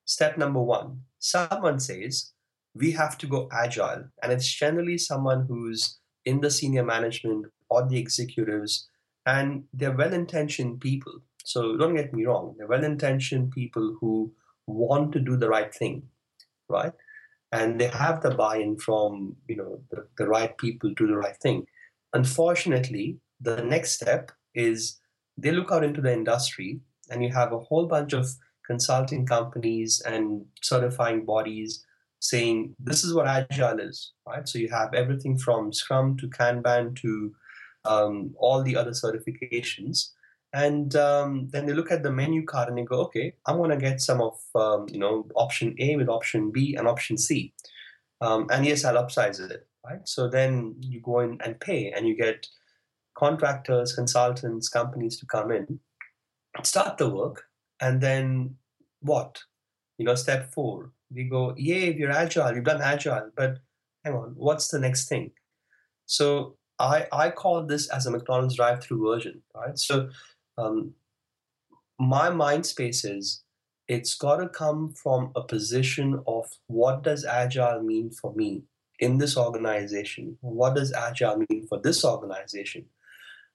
Step 0.06 0.38
number 0.38 0.62
one: 0.62 1.02
someone 1.20 1.80
says 1.80 2.32
we 2.76 2.92
have 2.92 3.18
to 3.20 3.28
go 3.28 3.48
agile, 3.52 4.04
and 4.22 4.32
it's 4.32 4.52
generally 4.52 4.98
someone 4.98 5.46
who's 5.48 6.00
in 6.26 6.42
the 6.42 6.50
senior 6.50 6.84
management 6.84 7.46
or 7.70 7.88
the 7.88 7.98
executives, 7.98 8.90
and 9.26 9.64
they're 9.74 9.96
well-intentioned 9.96 10.80
people. 10.80 11.14
So 11.44 11.78
don't 11.78 11.96
get 11.96 12.14
me 12.14 12.26
wrong; 12.26 12.56
they're 12.58 12.68
well-intentioned 12.68 13.52
people 13.52 13.96
who 14.02 14.34
want 14.68 15.12
to 15.14 15.20
do 15.20 15.38
the 15.38 15.50
right 15.50 15.74
thing, 15.74 16.04
right? 16.70 16.94
And 17.52 17.80
they 17.80 17.88
have 17.88 18.22
the 18.22 18.32
buy-in 18.32 18.78
from 18.78 19.36
you 19.48 19.58
know 19.58 19.82
the, 19.92 20.08
the 20.18 20.28
right 20.28 20.58
people 20.58 20.90
to 20.90 20.96
do 20.96 21.08
the 21.08 21.18
right 21.18 21.38
thing. 21.38 21.66
Unfortunately, 22.14 23.18
the 23.42 23.64
next 23.64 23.94
step 23.94 24.32
is 24.56 25.00
they 25.38 25.52
look 25.52 25.72
out 25.72 25.84
into 25.84 26.02
the 26.02 26.14
industry 26.14 26.80
and 27.10 27.24
you 27.24 27.32
have 27.32 27.52
a 27.52 27.60
whole 27.60 27.86
bunch 27.86 28.14
of 28.14 28.30
consulting 28.66 29.26
companies 29.26 30.02
and 30.06 30.46
certifying 30.62 31.26
bodies 31.26 31.86
saying 32.20 32.74
this 32.80 33.04
is 33.04 33.14
what 33.14 33.28
agile 33.28 33.80
is 33.80 34.14
right 34.26 34.48
so 34.48 34.58
you 34.58 34.70
have 34.70 34.94
everything 34.94 35.38
from 35.38 35.74
scrum 35.74 36.16
to 36.16 36.28
kanban 36.30 36.96
to 36.96 37.34
um, 37.86 38.34
all 38.38 38.64
the 38.64 38.78
other 38.78 38.92
certifications 38.92 40.12
and 40.54 40.96
um, 40.96 41.48
then 41.50 41.66
they 41.66 41.74
look 41.74 41.92
at 41.92 42.04
the 42.04 42.12
menu 42.12 42.46
card 42.46 42.70
and 42.70 42.78
they 42.78 42.84
go 42.84 43.02
okay 43.02 43.34
i'm 43.48 43.58
going 43.58 43.72
to 43.72 43.78
get 43.78 44.00
some 44.02 44.22
of 44.22 44.40
um, 44.56 44.86
you 44.90 45.00
know 45.00 45.28
option 45.36 45.76
a 45.80 45.96
with 45.96 46.10
option 46.10 46.52
b 46.52 46.76
and 46.76 46.88
option 46.88 47.18
c. 47.18 47.54
Um, 48.22 48.48
and 48.52 48.66
yes 48.66 48.86
i'll 48.86 49.04
upsize 49.04 49.40
it 49.40 49.68
right? 49.86 50.08
So 50.08 50.28
then 50.28 50.76
you 50.80 51.02
go 51.02 51.20
in 51.20 51.40
and 51.44 51.60
pay 51.60 51.92
and 51.92 52.08
you 52.08 52.16
get 52.16 52.48
contractors 53.16 53.94
consultants 53.94 54.70
companies 54.70 55.20
to 55.20 55.26
come 55.26 55.52
in 55.52 55.80
start 56.64 56.98
the 56.98 57.10
work 57.10 57.44
and 57.82 58.00
then 58.00 58.56
what? 59.02 59.42
You 59.98 60.06
know 60.06 60.16
step 60.16 60.52
four 60.54 60.92
we 61.14 61.26
go 61.26 61.54
yay 61.58 61.92
we're 61.92 62.12
agile 62.12 62.54
we've 62.54 62.64
done 62.64 62.82
agile 62.82 63.30
but 63.36 63.60
hang 64.04 64.16
on 64.16 64.34
what's 64.36 64.70
the 64.70 64.80
next 64.80 65.08
thing? 65.08 65.32
So 66.06 66.58
i 66.80 67.08
i 67.12 67.30
call 67.30 67.66
this 67.66 67.88
as 67.90 68.08
a 68.08 68.12
mcdonald's 68.12 68.56
drive-through 68.56 69.08
version 69.08 69.42
right? 69.56 69.78
So 69.78 70.10
um, 70.58 70.94
my 72.00 72.30
mind 72.30 72.66
space 72.66 73.06
is 73.06 73.44
it's 73.88 74.16
got 74.16 74.38
to 74.38 74.50
come 74.50 74.94
from 74.94 75.32
a 75.36 75.44
position 75.44 76.22
of 76.26 76.46
what 76.68 77.04
does 77.04 77.26
agile 77.26 77.82
mean 77.82 78.10
for 78.12 78.34
me 78.34 78.64
in 79.00 79.18
this 79.18 79.38
organization? 79.38 80.38
What 80.42 80.76
does 80.76 80.94
agile 80.94 81.44
mean 81.50 81.68
for 81.68 81.80
this 81.80 82.06
organization? 82.06 82.86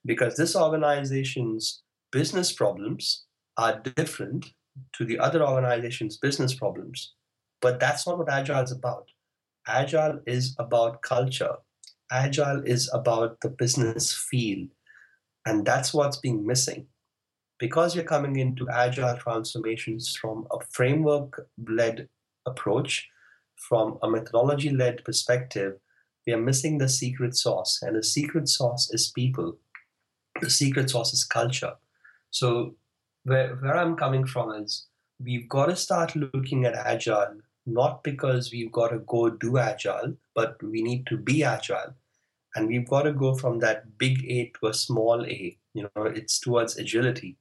Because 0.05 0.37
this 0.37 0.55
organization's 0.55 1.83
business 2.13 2.53
problems 2.53 3.25
are 3.57 3.81
different 3.81 4.53
to 4.93 5.05
the 5.05 5.19
other 5.19 5.45
organization's 5.45 6.17
business 6.19 6.55
problems 6.55 7.15
but 7.61 7.81
that's 7.81 8.07
not 8.07 8.19
what 8.19 8.31
agile 8.31 8.63
is 8.63 8.73
about. 8.73 9.09
Agile 9.67 10.21
is 10.27 10.55
about 10.59 11.03
culture. 11.03 11.57
Agile 12.11 12.63
is 12.65 12.91
about 12.93 13.41
the 13.41 13.51
business 13.51 14.15
feel 14.15 14.67
and 15.47 15.65
that's 15.65 15.95
what's 15.95 16.19
being 16.19 16.47
missing. 16.47 16.87
Because 17.59 17.95
you're 17.95 18.05
coming 18.05 18.37
into 18.37 18.69
agile 18.69 19.17
transformations 19.17 20.15
from 20.15 20.47
a 20.53 20.59
framework 20.71 21.49
led 21.69 22.09
approach, 22.47 23.09
from 23.57 23.99
a 24.03 24.11
methodology 24.11 24.71
led 24.71 25.05
perspective, 25.05 25.75
we 26.27 26.33
are 26.33 26.41
missing 26.41 26.79
the 26.79 26.89
secret 26.89 27.35
sauce. 27.35 27.81
And 27.83 27.97
the 27.97 28.03
secret 28.03 28.49
sauce 28.49 28.91
is 28.93 29.11
people, 29.11 29.59
the 30.41 30.51
secret 30.51 30.91
sauce 30.91 31.13
is 31.13 31.25
culture. 31.25 31.75
So, 32.31 32.77
where, 33.25 33.57
where 33.57 33.77
I'm 33.77 33.97
coming 33.97 34.27
from 34.27 34.53
is 34.63 34.87
we've 35.23 35.49
got 35.49 35.67
to 35.67 35.77
start 35.77 36.15
looking 36.15 36.65
at 36.65 36.75
agile 36.75 37.41
not 37.67 38.03
because 38.03 38.51
we've 38.51 38.73
got 38.73 38.89
to 38.89 39.01
go 39.01 39.29
do 39.29 39.59
agile, 39.59 40.15
but 40.35 40.57
we 40.63 40.83
need 40.83 41.07
to 41.07 41.17
be 41.17 41.45
agile 41.45 41.95
and 42.59 42.67
we've 42.67 42.89
got 42.89 43.03
to 43.03 43.13
go 43.13 43.35
from 43.35 43.61
that 43.61 43.97
big 43.99 44.25
A 44.29 44.51
to 44.59 44.67
a 44.69 44.75
small 44.75 45.25
A. 45.25 45.57
You 45.75 45.89
know, 45.95 46.03
it's 46.05 46.41
towards 46.41 46.77
agility. 46.77 47.39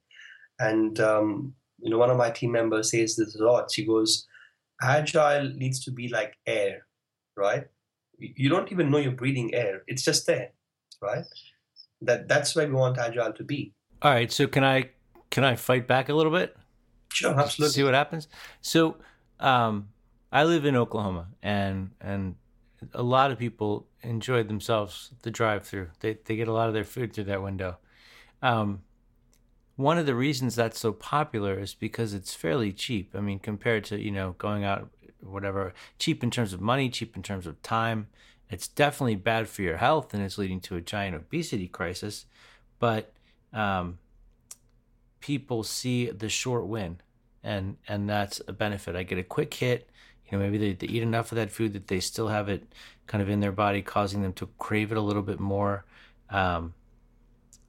And 0.60 0.98
um, 1.00 1.54
you 1.80 1.90
know, 1.90 1.98
one 1.98 2.10
of 2.10 2.16
my 2.16 2.30
team 2.30 2.52
members 2.52 2.92
says 2.92 3.16
this 3.16 3.34
a 3.34 3.44
lot. 3.44 3.70
She 3.72 3.84
goes, 3.84 4.26
"Agile 4.80 5.50
needs 5.54 5.84
to 5.84 5.90
be 5.90 6.08
like 6.08 6.34
air, 6.46 6.86
right? 7.36 7.64
You 8.18 8.48
don't 8.48 8.70
even 8.70 8.90
know 8.90 8.98
you're 8.98 9.12
breathing 9.12 9.54
air; 9.54 9.82
it's 9.88 10.04
just 10.04 10.26
there, 10.26 10.50
right? 11.02 11.24
That 12.00 12.28
that's 12.28 12.54
where 12.54 12.68
we 12.68 12.74
want 12.74 12.98
agile 12.98 13.32
to 13.32 13.44
be." 13.44 13.74
All 14.02 14.12
right. 14.12 14.30
So 14.30 14.46
can 14.46 14.64
I 14.64 14.90
can 15.30 15.44
I 15.44 15.56
fight 15.56 15.88
back 15.88 16.08
a 16.08 16.14
little 16.14 16.32
bit? 16.32 16.56
Sure, 17.12 17.38
absolutely. 17.38 17.72
See 17.74 17.82
what 17.82 17.94
happens. 17.94 18.28
So, 18.60 18.96
um, 19.40 19.88
I 20.30 20.44
live 20.44 20.64
in 20.64 20.76
Oklahoma, 20.76 21.28
and 21.42 21.90
and 22.00 22.36
a 22.92 23.02
lot 23.02 23.30
of 23.30 23.38
people 23.38 23.86
enjoy 24.02 24.42
themselves 24.42 25.10
the 25.22 25.30
drive-through. 25.30 25.88
They 26.00 26.18
they 26.24 26.36
get 26.36 26.48
a 26.48 26.52
lot 26.52 26.68
of 26.68 26.74
their 26.74 26.84
food 26.84 27.12
through 27.12 27.24
that 27.24 27.42
window. 27.42 27.78
Um, 28.42 28.82
one 29.76 29.98
of 29.98 30.06
the 30.06 30.14
reasons 30.14 30.54
that's 30.54 30.78
so 30.80 30.92
popular 30.92 31.58
is 31.58 31.74
because 31.74 32.14
it's 32.14 32.34
fairly 32.34 32.72
cheap. 32.72 33.14
I 33.14 33.20
mean, 33.20 33.38
compared 33.38 33.84
to 33.84 34.00
you 34.00 34.10
know 34.10 34.34
going 34.38 34.64
out, 34.64 34.90
whatever, 35.20 35.74
cheap 35.98 36.22
in 36.22 36.30
terms 36.30 36.52
of 36.52 36.60
money, 36.60 36.88
cheap 36.88 37.16
in 37.16 37.22
terms 37.22 37.46
of 37.46 37.62
time. 37.62 38.08
It's 38.50 38.66
definitely 38.66 39.16
bad 39.16 39.48
for 39.48 39.62
your 39.62 39.76
health, 39.76 40.14
and 40.14 40.22
it's 40.22 40.38
leading 40.38 40.60
to 40.62 40.76
a 40.76 40.80
giant 40.80 41.14
obesity 41.14 41.68
crisis. 41.68 42.26
But 42.78 43.12
um, 43.52 43.98
people 45.20 45.62
see 45.62 46.10
the 46.10 46.28
short 46.28 46.66
win, 46.66 47.00
and 47.42 47.76
and 47.86 48.08
that's 48.08 48.40
a 48.48 48.52
benefit. 48.52 48.96
I 48.96 49.02
get 49.02 49.18
a 49.18 49.22
quick 49.22 49.52
hit 49.54 49.90
you 50.30 50.38
know 50.38 50.44
maybe 50.44 50.58
they, 50.58 50.72
they 50.72 50.86
eat 50.86 51.02
enough 51.02 51.32
of 51.32 51.36
that 51.36 51.50
food 51.50 51.72
that 51.72 51.88
they 51.88 52.00
still 52.00 52.28
have 52.28 52.48
it 52.48 52.72
kind 53.06 53.22
of 53.22 53.28
in 53.28 53.40
their 53.40 53.52
body 53.52 53.82
causing 53.82 54.22
them 54.22 54.32
to 54.34 54.48
crave 54.58 54.92
it 54.92 54.98
a 54.98 55.02
little 55.02 55.22
bit 55.22 55.40
more. 55.40 55.84
Um, 56.30 56.74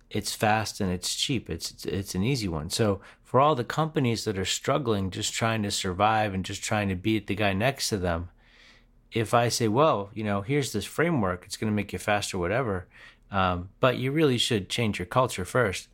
it's 0.09 0.33
fast 0.33 0.81
and 0.81 0.91
it's 0.91 1.13
cheap. 1.15 1.49
It's, 1.49 1.71
it's 1.71 1.85
it's 1.85 2.15
an 2.15 2.23
easy 2.23 2.47
one. 2.47 2.69
So 2.69 2.99
for 3.29 3.39
all 3.39 3.53
the 3.53 3.63
companies 3.63 4.23
that 4.23 4.39
are 4.39 4.43
struggling 4.43 5.11
just 5.11 5.31
trying 5.31 5.61
to 5.61 5.69
survive 5.69 6.33
and 6.33 6.43
just 6.43 6.63
trying 6.63 6.89
to 6.89 6.95
beat 6.95 7.27
the 7.27 7.35
guy 7.35 7.53
next 7.53 7.87
to 7.87 7.95
them 7.95 8.27
if 9.11 9.35
i 9.35 9.47
say 9.47 9.67
well 9.67 10.09
you 10.15 10.23
know 10.23 10.41
here's 10.41 10.71
this 10.71 10.85
framework 10.85 11.45
it's 11.45 11.55
going 11.55 11.71
to 11.71 11.75
make 11.75 11.93
you 11.93 11.99
faster 11.99 12.39
whatever 12.39 12.87
um, 13.29 13.69
but 13.79 13.97
you 13.97 14.11
really 14.11 14.39
should 14.39 14.67
change 14.67 14.97
your 14.97 15.05
culture 15.05 15.45
first 15.45 15.89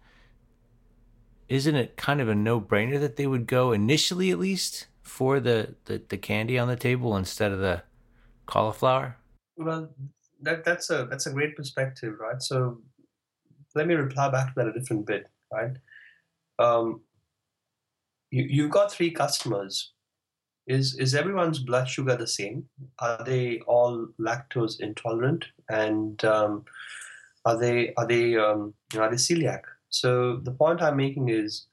isn't 1.50 1.76
it 1.76 1.98
kind 1.98 2.22
of 2.22 2.30
a 2.30 2.36
no-brainer 2.36 3.02
that 3.02 3.18
they 3.18 3.28
would 3.28 3.48
go 3.48 3.74
initially 3.74 4.32
at 4.32 4.40
least 4.40 4.88
for 5.06 5.40
the, 5.40 5.76
the, 5.86 6.02
the 6.10 6.18
candy 6.18 6.60
on 6.60 6.68
the 6.68 6.76
table 6.76 7.16
instead 7.16 7.52
of 7.52 7.60
the 7.60 7.84
cauliflower? 8.48 9.18
Well, 9.56 9.90
that 10.42 10.66
that's 10.66 10.90
a 10.90 11.08
that's 11.10 11.28
a 11.28 11.32
great 11.32 11.56
perspective, 11.56 12.16
right? 12.20 12.42
So 12.42 12.82
let 13.74 13.88
me 13.88 13.94
reply 13.94 14.30
back 14.30 14.48
to 14.48 14.54
that 14.58 14.68
a 14.68 14.74
different 14.74 15.06
bit, 15.06 15.28
right? 15.54 15.78
Um, 16.60 17.02
you, 18.32 18.44
you've 18.50 18.72
got 18.72 18.92
three 18.92 19.12
customers. 19.12 19.94
Is 20.68 20.96
is 20.96 21.14
everyone's 21.14 21.60
blood 21.60 21.88
sugar 21.88 22.16
the 22.16 22.28
same? 22.28 22.66
Are 23.00 23.24
they 23.24 23.60
all 23.68 24.08
lactose 24.20 24.80
intolerant? 24.80 25.46
And 25.70 26.24
um, 26.26 26.66
are 27.46 27.58
they 27.58 27.94
are 27.98 28.08
they 28.08 28.36
um, 28.36 28.74
are 28.98 29.10
they 29.10 29.18
celiac? 29.18 29.62
So 29.90 30.38
the 30.38 30.52
point 30.52 30.82
I'm 30.82 30.98
making 30.98 31.30
is 31.30 31.68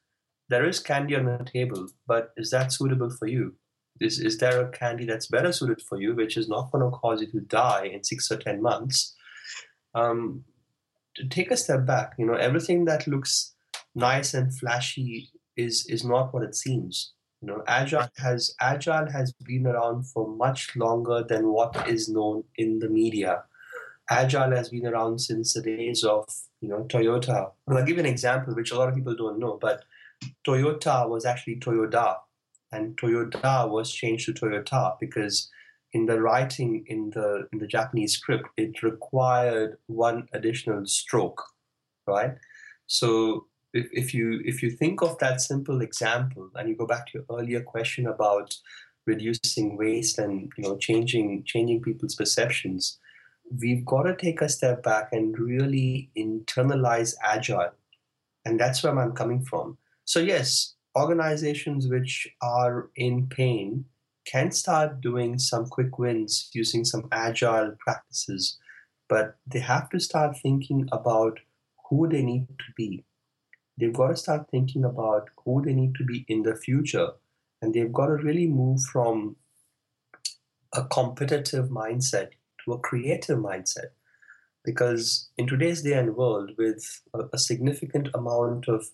there 0.53 0.69
is 0.69 0.81
candy 0.81 1.17
on 1.17 1.25
the 1.25 1.45
table, 1.51 1.88
but 2.07 2.33
is 2.37 2.51
that 2.51 2.73
suitable 2.73 3.09
for 3.09 3.27
you? 3.27 3.55
Is, 4.01 4.21
is 4.21 4.37
there 4.37 4.61
a 4.61 4.71
candy 4.71 5.07
that's 5.07 5.27
better 5.27 5.51
suited 5.51 5.81
for 5.81 5.99
you, 5.99 6.15
which 6.15 6.37
is 6.37 6.47
not 6.47 6.71
going 6.71 6.85
to 6.85 6.91
cause 6.91 7.23
you 7.23 7.29
to 7.29 7.41
die 7.41 7.87
in 7.87 8.05
six 8.05 8.31
or 8.31 8.37
10 8.37 8.61
months? 8.61 9.15
Um, 9.95 10.45
to 11.17 11.27
take 11.27 11.51
a 11.51 11.57
step 11.57 11.87
back, 11.87 12.12
you 12.19 12.27
know, 12.27 12.35
everything 12.35 12.85
that 12.85 13.07
looks 13.07 13.55
nice 13.95 14.35
and 14.35 14.55
flashy 14.55 15.31
is, 15.57 15.87
is 15.88 16.05
not 16.05 16.35
what 16.35 16.43
it 16.43 16.55
seems. 16.55 17.15
You 17.41 17.49
know, 17.49 17.65
agile 17.67 18.09
has 18.19 18.55
agile 18.61 19.11
has 19.11 19.33
been 19.33 19.67
around 19.67 20.05
for 20.05 20.29
much 20.29 20.77
longer 20.77 21.25
than 21.27 21.49
what 21.49 21.88
is 21.88 22.09
known 22.09 22.45
in 22.57 22.79
the 22.79 22.88
media. 22.88 23.43
Agile 24.11 24.55
has 24.55 24.69
been 24.69 24.87
around 24.87 25.21
since 25.21 25.55
the 25.55 25.62
days 25.62 26.05
of 26.05 26.25
you 26.61 26.69
know 26.69 26.85
Toyota. 26.85 27.51
And 27.67 27.77
I'll 27.77 27.85
give 27.85 27.97
you 27.97 28.05
an 28.05 28.15
example, 28.15 28.55
which 28.55 28.71
a 28.71 28.79
lot 28.79 28.88
of 28.88 28.95
people 28.95 29.17
don't 29.17 29.41
know, 29.41 29.59
but 29.61 29.83
Toyota 30.46 31.08
was 31.08 31.24
actually 31.24 31.56
Toyoda, 31.56 32.16
and 32.72 32.96
Toyoda 32.96 33.68
was 33.68 33.92
changed 33.92 34.26
to 34.26 34.32
Toyota 34.32 34.96
because 35.00 35.50
in 35.92 36.06
the 36.06 36.20
writing 36.20 36.85
in 36.87 37.11
the 37.11 37.48
in 37.52 37.58
the 37.58 37.66
Japanese 37.66 38.14
script, 38.14 38.48
it 38.56 38.82
required 38.82 39.76
one 39.87 40.28
additional 40.32 40.87
stroke, 40.87 41.42
right? 42.06 42.35
So 42.87 43.46
if, 43.72 43.88
if 43.92 44.14
you 44.14 44.40
if 44.44 44.62
you 44.62 44.70
think 44.70 45.02
of 45.02 45.18
that 45.18 45.40
simple 45.40 45.80
example 45.80 46.50
and 46.54 46.68
you 46.68 46.76
go 46.76 46.87
back 46.87 47.06
to 47.06 47.18
your 47.18 47.38
earlier 47.38 47.62
question 47.62 48.06
about 48.06 48.54
reducing 49.06 49.76
waste 49.76 50.18
and 50.18 50.52
you 50.56 50.64
know 50.64 50.76
changing 50.76 51.42
changing 51.44 51.82
people's 51.82 52.14
perceptions 52.14 52.98
we've 53.61 53.85
got 53.85 54.04
to 54.04 54.14
take 54.14 54.40
a 54.40 54.48
step 54.48 54.82
back 54.82 55.08
and 55.12 55.38
really 55.38 56.11
internalize 56.16 57.14
agile 57.24 57.72
and 58.44 58.61
that's 58.61 58.82
where 58.82 58.96
i'm 58.98 59.12
coming 59.12 59.42
from 59.42 59.76
so 60.12 60.20
yes 60.20 60.75
organizations 61.05 61.88
which 61.88 62.16
are 62.40 62.90
in 62.96 63.27
pain 63.29 63.85
can 64.33 64.51
start 64.51 65.01
doing 65.01 65.38
some 65.38 65.66
quick 65.77 65.98
wins 65.98 66.51
using 66.55 66.85
some 66.85 67.09
agile 67.12 67.72
practices 67.85 68.59
but 69.12 69.37
they 69.46 69.59
have 69.59 69.90
to 69.90 70.01
start 70.01 70.37
thinking 70.42 70.88
about 70.90 71.38
who 71.88 72.09
they 72.09 72.22
need 72.22 72.46
to 72.48 72.72
be. 72.75 73.05
They've 73.79 73.92
got 73.92 74.09
to 74.09 74.16
start 74.16 74.46
thinking 74.51 74.85
about 74.85 75.29
who 75.44 75.62
they 75.62 75.75
need 75.75 75.94
to 75.96 76.05
be 76.05 76.25
in 76.29 76.42
the 76.42 76.57
future 76.57 77.09
and 77.61 77.75
they've 77.75 77.92
got 77.92 78.07
to 78.07 78.14
really 78.14 78.46
move 78.46 78.81
from 78.90 79.37
a 80.72 80.85
competitive 80.85 81.68
mindset 81.68 82.31
to 82.64 82.72
a 82.72 82.79
creative 82.79 83.38
mindset. 83.38 83.90
Because 84.64 85.29
in 85.37 85.46
today's 85.46 85.83
day 85.83 85.92
and 85.92 86.16
world 86.16 86.53
with 86.57 86.83
a, 87.12 87.25
a 87.35 87.38
significant 87.38 88.09
amount 88.14 88.66
of 88.66 88.87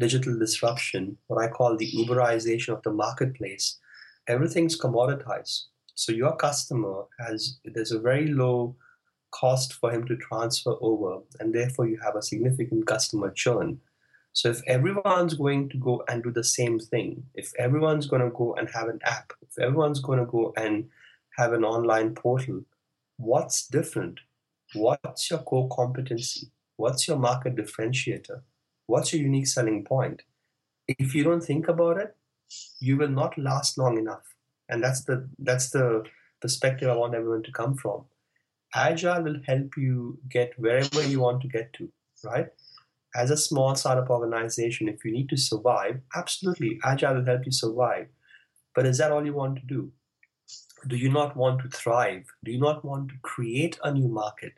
digital 0.00 0.38
disruption 0.38 1.16
what 1.26 1.42
i 1.42 1.48
call 1.48 1.76
the 1.76 1.90
uberization 1.92 2.70
of 2.70 2.82
the 2.82 2.92
marketplace 2.92 3.78
everything's 4.28 4.78
commoditized 4.78 5.64
so 5.94 6.12
your 6.12 6.34
customer 6.36 7.04
has 7.18 7.58
there's 7.64 7.92
a 7.92 8.00
very 8.00 8.28
low 8.28 8.74
cost 9.30 9.74
for 9.74 9.90
him 9.90 10.06
to 10.06 10.16
transfer 10.16 10.74
over 10.80 11.20
and 11.40 11.54
therefore 11.54 11.86
you 11.86 11.98
have 12.02 12.16
a 12.16 12.22
significant 12.22 12.86
customer 12.86 13.30
churn 13.30 13.78
so 14.34 14.50
if 14.50 14.62
everyone's 14.66 15.34
going 15.34 15.68
to 15.68 15.78
go 15.78 16.02
and 16.08 16.20
do 16.24 16.32
the 16.32 16.42
same 16.42 16.80
thing, 16.80 17.22
if 17.34 17.52
everyone's 17.56 18.08
going 18.08 18.22
to 18.22 18.36
go 18.36 18.54
and 18.54 18.68
have 18.74 18.88
an 18.88 18.98
app, 19.04 19.32
if 19.42 19.56
everyone's 19.60 20.00
going 20.00 20.18
to 20.18 20.26
go 20.26 20.52
and 20.56 20.88
have 21.38 21.52
an 21.52 21.64
online 21.64 22.16
portal, 22.16 22.62
what's 23.16 23.68
different? 23.68 24.18
What's 24.74 25.30
your 25.30 25.38
core 25.38 25.68
competency? 25.68 26.48
What's 26.76 27.06
your 27.06 27.16
market 27.16 27.54
differentiator? 27.54 28.42
What's 28.86 29.12
your 29.12 29.22
unique 29.22 29.46
selling 29.46 29.84
point? 29.84 30.22
If 30.88 31.14
you 31.14 31.24
don't 31.24 31.40
think 31.40 31.68
about 31.68 31.98
it, 31.98 32.16
you 32.80 32.96
will 32.96 33.08
not 33.08 33.38
last 33.38 33.78
long 33.78 33.98
enough. 33.98 34.22
And 34.68 34.82
that's 34.82 35.04
the 35.04 35.28
that's 35.38 35.70
the 35.70 36.04
perspective 36.40 36.88
I 36.88 36.96
want 36.96 37.14
everyone 37.14 37.42
to 37.44 37.52
come 37.52 37.76
from. 37.76 38.04
Agile 38.74 39.22
will 39.22 39.40
help 39.46 39.76
you 39.76 40.18
get 40.28 40.52
wherever 40.58 41.02
you 41.02 41.20
want 41.20 41.42
to 41.42 41.48
get 41.48 41.72
to, 41.74 41.88
right? 42.24 42.48
as 43.14 43.30
a 43.30 43.36
small 43.36 43.74
startup 43.76 44.10
organization, 44.10 44.88
if 44.88 45.04
you 45.04 45.12
need 45.12 45.28
to 45.28 45.36
survive, 45.36 46.00
absolutely, 46.14 46.80
Agile 46.82 47.14
will 47.14 47.24
help 47.24 47.46
you 47.46 47.52
survive. 47.52 48.08
But 48.74 48.86
is 48.86 48.98
that 48.98 49.12
all 49.12 49.24
you 49.24 49.34
want 49.34 49.56
to 49.60 49.66
do? 49.66 49.92
Do 50.88 50.96
you 50.96 51.10
not 51.10 51.36
want 51.36 51.62
to 51.62 51.68
thrive? 51.68 52.26
Do 52.44 52.50
you 52.50 52.58
not 52.58 52.84
want 52.84 53.08
to 53.10 53.14
create 53.22 53.78
a 53.84 53.92
new 53.92 54.08
market? 54.08 54.54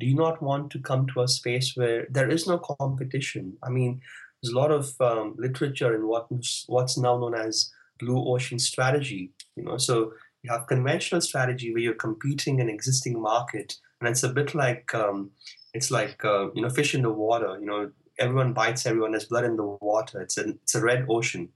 Do 0.00 0.06
you 0.06 0.14
not 0.14 0.42
want 0.42 0.70
to 0.72 0.78
come 0.78 1.06
to 1.08 1.22
a 1.22 1.28
space 1.28 1.72
where 1.76 2.06
there 2.10 2.30
is 2.30 2.46
no 2.46 2.58
competition? 2.58 3.56
I 3.62 3.70
mean, 3.70 4.00
there's 4.42 4.52
a 4.52 4.58
lot 4.58 4.70
of 4.70 4.94
um, 5.00 5.34
literature 5.38 5.94
in 5.94 6.06
what 6.06 6.28
what's 6.66 6.96
now 6.96 7.18
known 7.18 7.34
as 7.34 7.70
blue 7.98 8.24
ocean 8.32 8.58
strategy. 8.58 9.32
You 9.56 9.64
know, 9.64 9.76
so 9.76 10.12
you 10.42 10.52
have 10.52 10.68
conventional 10.68 11.20
strategy 11.20 11.72
where 11.72 11.82
you're 11.82 11.94
competing 11.94 12.60
in 12.60 12.68
existing 12.68 13.20
market, 13.20 13.74
and 14.00 14.08
it's 14.08 14.22
a 14.22 14.28
bit 14.28 14.54
like 14.54 14.94
um, 14.94 15.32
it's 15.74 15.90
like 15.90 16.24
uh, 16.24 16.50
you 16.54 16.62
know 16.62 16.70
fish 16.70 16.94
in 16.94 17.02
the 17.02 17.10
water 17.10 17.56
you 17.60 17.66
know 17.66 17.90
everyone 18.18 18.52
bites 18.52 18.86
everyone 18.86 19.12
there's 19.12 19.26
blood 19.26 19.44
in 19.44 19.56
the 19.56 19.64
water 19.80 20.20
it's 20.20 20.38
a, 20.38 20.48
it's 20.48 20.74
a 20.74 20.82
red 20.82 21.06
ocean 21.08 21.48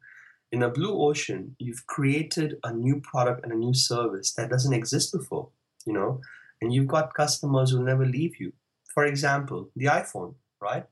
in 0.53 0.63
a 0.63 0.69
blue 0.69 0.95
ocean 1.03 1.57
you've 1.59 1.87
created 1.87 2.57
a 2.65 2.73
new 2.73 3.01
product 3.01 3.43
and 3.43 3.53
a 3.53 3.57
new 3.57 3.75
service 3.75 4.33
that 4.35 4.51
doesn't 4.51 4.75
exist 4.75 5.13
before 5.13 5.49
you 5.87 5.93
know 5.93 6.21
and 6.63 6.73
you've 6.73 6.89
got 6.89 7.13
customers 7.13 7.73
who 7.73 7.83
never 7.85 8.07
leave 8.07 8.41
you. 8.41 8.55
For 8.95 9.05
example 9.05 9.71
the 9.77 9.87
iphone 9.87 10.35
right? 10.61 10.87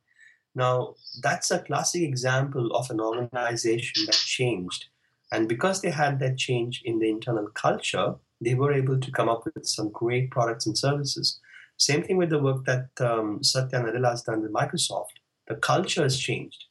Now 0.54 0.96
that's 1.22 1.50
a 1.50 1.60
classic 1.60 2.02
example 2.02 2.74
of 2.74 2.90
an 2.90 3.00
organization 3.00 4.04
that 4.06 4.14
changed. 4.14 4.86
And 5.32 5.48
because 5.48 5.80
they 5.80 5.90
had 5.90 6.18
that 6.18 6.36
change 6.36 6.82
in 6.84 6.98
the 6.98 7.08
internal 7.08 7.46
culture 7.48 8.16
they 8.40 8.54
were 8.54 8.72
able 8.72 8.98
to 8.98 9.10
come 9.12 9.28
up 9.28 9.44
with 9.44 9.66
some 9.66 9.90
great 9.90 10.30
products 10.30 10.66
and 10.66 10.76
services. 10.76 11.40
Same 11.76 12.02
thing 12.02 12.16
with 12.16 12.30
the 12.30 12.38
work 12.38 12.64
that 12.64 12.88
um, 13.00 13.42
Satya 13.42 13.80
Nadella 13.80 14.10
has 14.10 14.22
done 14.22 14.42
with 14.42 14.52
Microsoft. 14.52 15.20
The 15.48 15.56
culture 15.56 16.02
has 16.02 16.18
changed, 16.18 16.64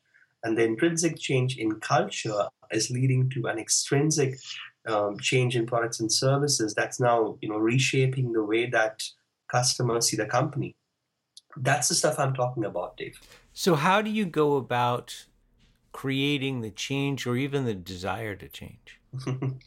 and 0.43 0.57
the 0.57 0.63
intrinsic 0.63 1.19
change 1.19 1.57
in 1.57 1.79
culture 1.79 2.47
is 2.71 2.89
leading 2.89 3.29
to 3.31 3.47
an 3.47 3.59
extrinsic 3.59 4.39
um, 4.87 5.19
change 5.19 5.55
in 5.55 5.65
products 5.65 5.99
and 5.99 6.11
services 6.11 6.73
that's 6.73 6.99
now 6.99 7.37
you 7.41 7.49
know 7.49 7.57
reshaping 7.57 8.31
the 8.31 8.43
way 8.43 8.69
that 8.69 9.03
customers 9.49 10.07
see 10.07 10.17
the 10.17 10.25
company. 10.25 10.75
That's 11.57 11.89
the 11.89 11.95
stuff 11.95 12.19
I'm 12.19 12.33
talking 12.33 12.63
about, 12.63 12.95
Dave. 12.97 13.19
So, 13.53 13.75
how 13.75 14.01
do 14.01 14.09
you 14.09 14.25
go 14.25 14.55
about 14.55 15.25
creating 15.91 16.61
the 16.61 16.71
change 16.71 17.25
or 17.25 17.35
even 17.35 17.65
the 17.65 17.73
desire 17.73 18.35
to 18.35 18.47
change? 18.47 18.98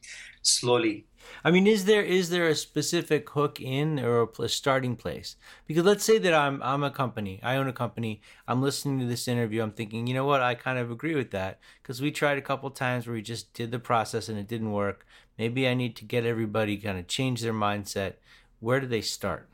Slowly, 0.43 1.07
I 1.45 1.51
mean, 1.51 1.67
is 1.67 1.85
there 1.85 2.03
is 2.03 2.31
there 2.31 2.49
a 2.49 2.55
specific 2.55 3.29
hook 3.31 3.61
in 3.61 3.99
or 4.01 4.29
a 4.39 4.49
starting 4.49 4.97
place? 4.97 5.37
Because 5.67 5.85
let's 5.85 6.05
say 6.05 6.19
that 6.19 6.35
I'm 6.35 6.63
I'm 6.63 6.83
a 6.85 6.91
company, 6.91 7.41
I 7.43 7.57
own 7.57 7.69
a 7.69 7.73
company. 7.73 8.23
I'm 8.47 8.63
listening 8.63 9.01
to 9.01 9.07
this 9.07 9.29
interview. 9.29 9.63
I'm 9.63 9.73
thinking, 9.73 10.07
you 10.07 10.15
know 10.15 10.25
what? 10.25 10.43
I 10.43 10.55
kind 10.55 10.79
of 10.79 10.91
agree 10.91 11.15
with 11.15 11.31
that 11.33 11.61
because 11.83 12.01
we 12.01 12.11
tried 12.11 12.39
a 12.39 12.43
couple 12.43 12.71
times 12.71 13.07
where 13.07 13.15
we 13.15 13.23
just 13.23 13.53
did 13.55 13.71
the 13.71 13.79
process 13.79 14.29
and 14.29 14.39
it 14.39 14.49
didn't 14.49 14.73
work. 14.73 15.07
Maybe 15.39 15.67
I 15.69 15.75
need 15.75 15.97
to 15.97 16.05
get 16.05 16.25
everybody 16.27 16.77
kind 16.77 16.99
of 16.99 17.09
change 17.09 17.41
their 17.41 17.55
mindset. 17.55 18.15
Where 18.61 18.81
do 18.81 18.87
they 18.87 19.01
start? 19.03 19.49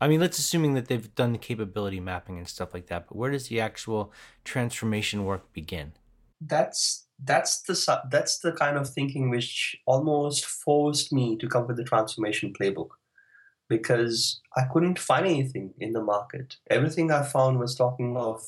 I 0.00 0.08
mean, 0.08 0.20
let's 0.20 0.38
assuming 0.38 0.74
that 0.74 0.86
they've 0.88 1.14
done 1.14 1.32
the 1.32 1.38
capability 1.38 1.98
mapping 2.00 2.38
and 2.38 2.48
stuff 2.48 2.74
like 2.74 2.86
that. 2.88 3.08
But 3.08 3.16
where 3.16 3.30
does 3.30 3.48
the 3.48 3.60
actual 3.60 4.12
transformation 4.44 5.24
work 5.24 5.52
begin? 5.52 5.92
That's 6.40 7.03
that's 7.22 7.62
the 7.62 8.02
that's 8.10 8.38
the 8.38 8.52
kind 8.52 8.76
of 8.76 8.88
thinking 8.88 9.30
which 9.30 9.76
almost 9.86 10.44
forced 10.44 11.12
me 11.12 11.36
to 11.36 11.48
come 11.48 11.66
with 11.66 11.76
the 11.76 11.84
transformation 11.84 12.52
playbook 12.52 12.90
because 13.68 14.40
I 14.56 14.64
couldn't 14.72 14.98
find 14.98 15.26
anything 15.26 15.72
in 15.78 15.92
the 15.92 16.02
market. 16.02 16.56
Everything 16.70 17.10
I 17.10 17.22
found 17.22 17.58
was 17.58 17.74
talking 17.74 18.16
of, 18.16 18.42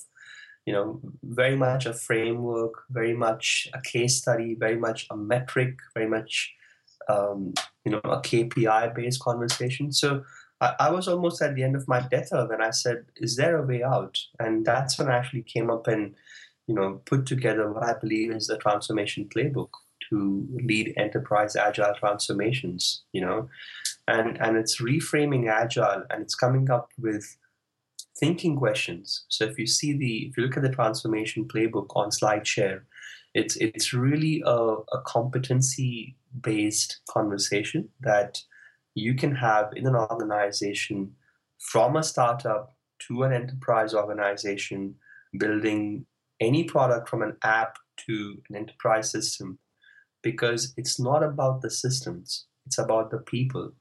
you 0.66 0.72
know, 0.72 1.00
very 1.22 1.56
much 1.56 1.86
a 1.86 1.94
framework, 1.94 2.74
very 2.90 3.14
much 3.14 3.68
a 3.72 3.80
case 3.80 4.18
study, 4.18 4.54
very 4.58 4.76
much 4.76 5.06
a 5.10 5.16
metric, 5.16 5.78
very 5.94 6.08
much, 6.08 6.52
um, 7.08 7.54
you 7.84 7.92
know, 7.92 8.00
a 8.04 8.20
KPI 8.20 8.94
based 8.94 9.20
conversation. 9.20 9.92
So 9.92 10.24
I, 10.60 10.74
I, 10.80 10.90
was 10.90 11.08
almost 11.08 11.40
at 11.40 11.54
the 11.54 11.62
end 11.62 11.76
of 11.76 11.88
my 11.88 12.00
tether 12.00 12.46
when 12.48 12.62
I 12.62 12.70
said, 12.70 13.06
"Is 13.16 13.36
there 13.36 13.56
a 13.56 13.66
way 13.66 13.82
out?" 13.82 14.18
And 14.38 14.64
that's 14.66 14.98
when 14.98 15.08
I 15.08 15.16
actually 15.16 15.42
came 15.42 15.70
up 15.70 15.86
and 15.86 16.14
you 16.66 16.74
know, 16.74 17.00
put 17.06 17.26
together 17.26 17.72
what 17.72 17.84
I 17.84 17.94
believe 17.98 18.30
is 18.32 18.46
the 18.46 18.58
transformation 18.58 19.28
playbook 19.34 19.70
to 20.10 20.46
lead 20.64 20.94
enterprise 20.96 21.56
agile 21.56 21.94
transformations, 21.98 23.02
you 23.12 23.20
know, 23.20 23.48
and 24.08 24.40
and 24.40 24.56
it's 24.56 24.80
reframing 24.80 25.50
agile 25.50 26.04
and 26.10 26.22
it's 26.22 26.34
coming 26.34 26.70
up 26.70 26.90
with 26.98 27.36
thinking 28.18 28.56
questions. 28.56 29.24
So 29.28 29.44
if 29.44 29.58
you 29.58 29.66
see 29.66 29.92
the 29.92 30.28
if 30.28 30.36
you 30.36 30.44
look 30.44 30.56
at 30.56 30.62
the 30.62 30.70
transformation 30.70 31.46
playbook 31.46 31.88
on 31.94 32.10
SlideShare, 32.10 32.82
it's 33.34 33.56
it's 33.56 33.92
really 33.92 34.42
a, 34.44 34.56
a 34.56 35.00
competency 35.04 36.16
based 36.40 37.00
conversation 37.08 37.88
that 38.00 38.42
you 38.94 39.14
can 39.14 39.34
have 39.34 39.72
in 39.76 39.86
an 39.86 39.94
organization 39.94 41.14
from 41.58 41.96
a 41.96 42.02
startup 42.02 42.74
to 42.98 43.22
an 43.22 43.32
enterprise 43.32 43.94
organization 43.94 44.94
building 45.38 46.06
any 46.40 46.64
product 46.64 47.08
from 47.08 47.22
an 47.22 47.36
app 47.42 47.78
to 48.06 48.40
an 48.48 48.56
enterprise 48.56 49.10
system 49.10 49.58
because 50.22 50.74
it's 50.76 50.98
not 50.98 51.22
about 51.22 51.62
the 51.62 51.70
systems, 51.70 52.46
it's 52.66 52.78
about 52.78 53.10
the 53.10 53.18
people. 53.18 53.72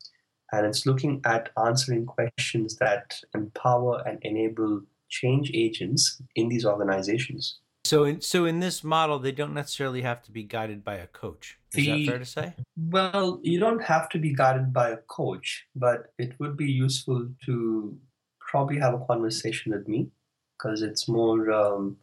And 0.52 0.66
it's 0.66 0.86
looking 0.86 1.22
at 1.26 1.50
answering 1.66 2.06
questions 2.06 2.76
that 2.78 3.20
empower 3.34 4.04
and 4.06 4.20
enable 4.22 4.82
change 5.10 5.52
agents 5.54 6.22
in 6.36 6.50
these 6.50 6.66
organizations. 6.66 7.60
So, 7.84 8.04
in, 8.04 8.22
so 8.22 8.46
in 8.46 8.60
this 8.60 8.84
model, 8.84 9.20
they 9.20 9.32
don't 9.32 9.54
necessarily 9.54 10.02
have 10.02 10.24
to 10.24 10.32
be 10.32 10.44
guided 10.44 10.84
by 10.84 10.96
a 10.96 11.08
coach. 11.08 11.58
Is 11.74 11.86
the, 11.86 11.92
that 11.92 12.12
fair 12.12 12.20
to 12.20 12.26
say? 12.26 12.54
Well, 12.76 13.40
you 13.44 13.60
don't 13.60 13.84
have 13.84 14.10
to 14.10 14.18
be 14.18 14.34
guided 14.34 14.74
by 14.74 14.90
a 14.90 14.98
coach, 14.98 15.66
but 15.76 16.14
it 16.18 16.34
would 16.40 16.58
be 16.58 16.72
useful 16.72 17.28
to 17.46 17.98
probably 18.40 18.80
have 18.80 18.94
a 18.94 19.06
conversation 19.06 19.72
with 19.72 19.88
me 19.88 20.10
because 20.58 20.82
it's 20.82 21.08
more 21.08 21.52
um, 21.52 21.98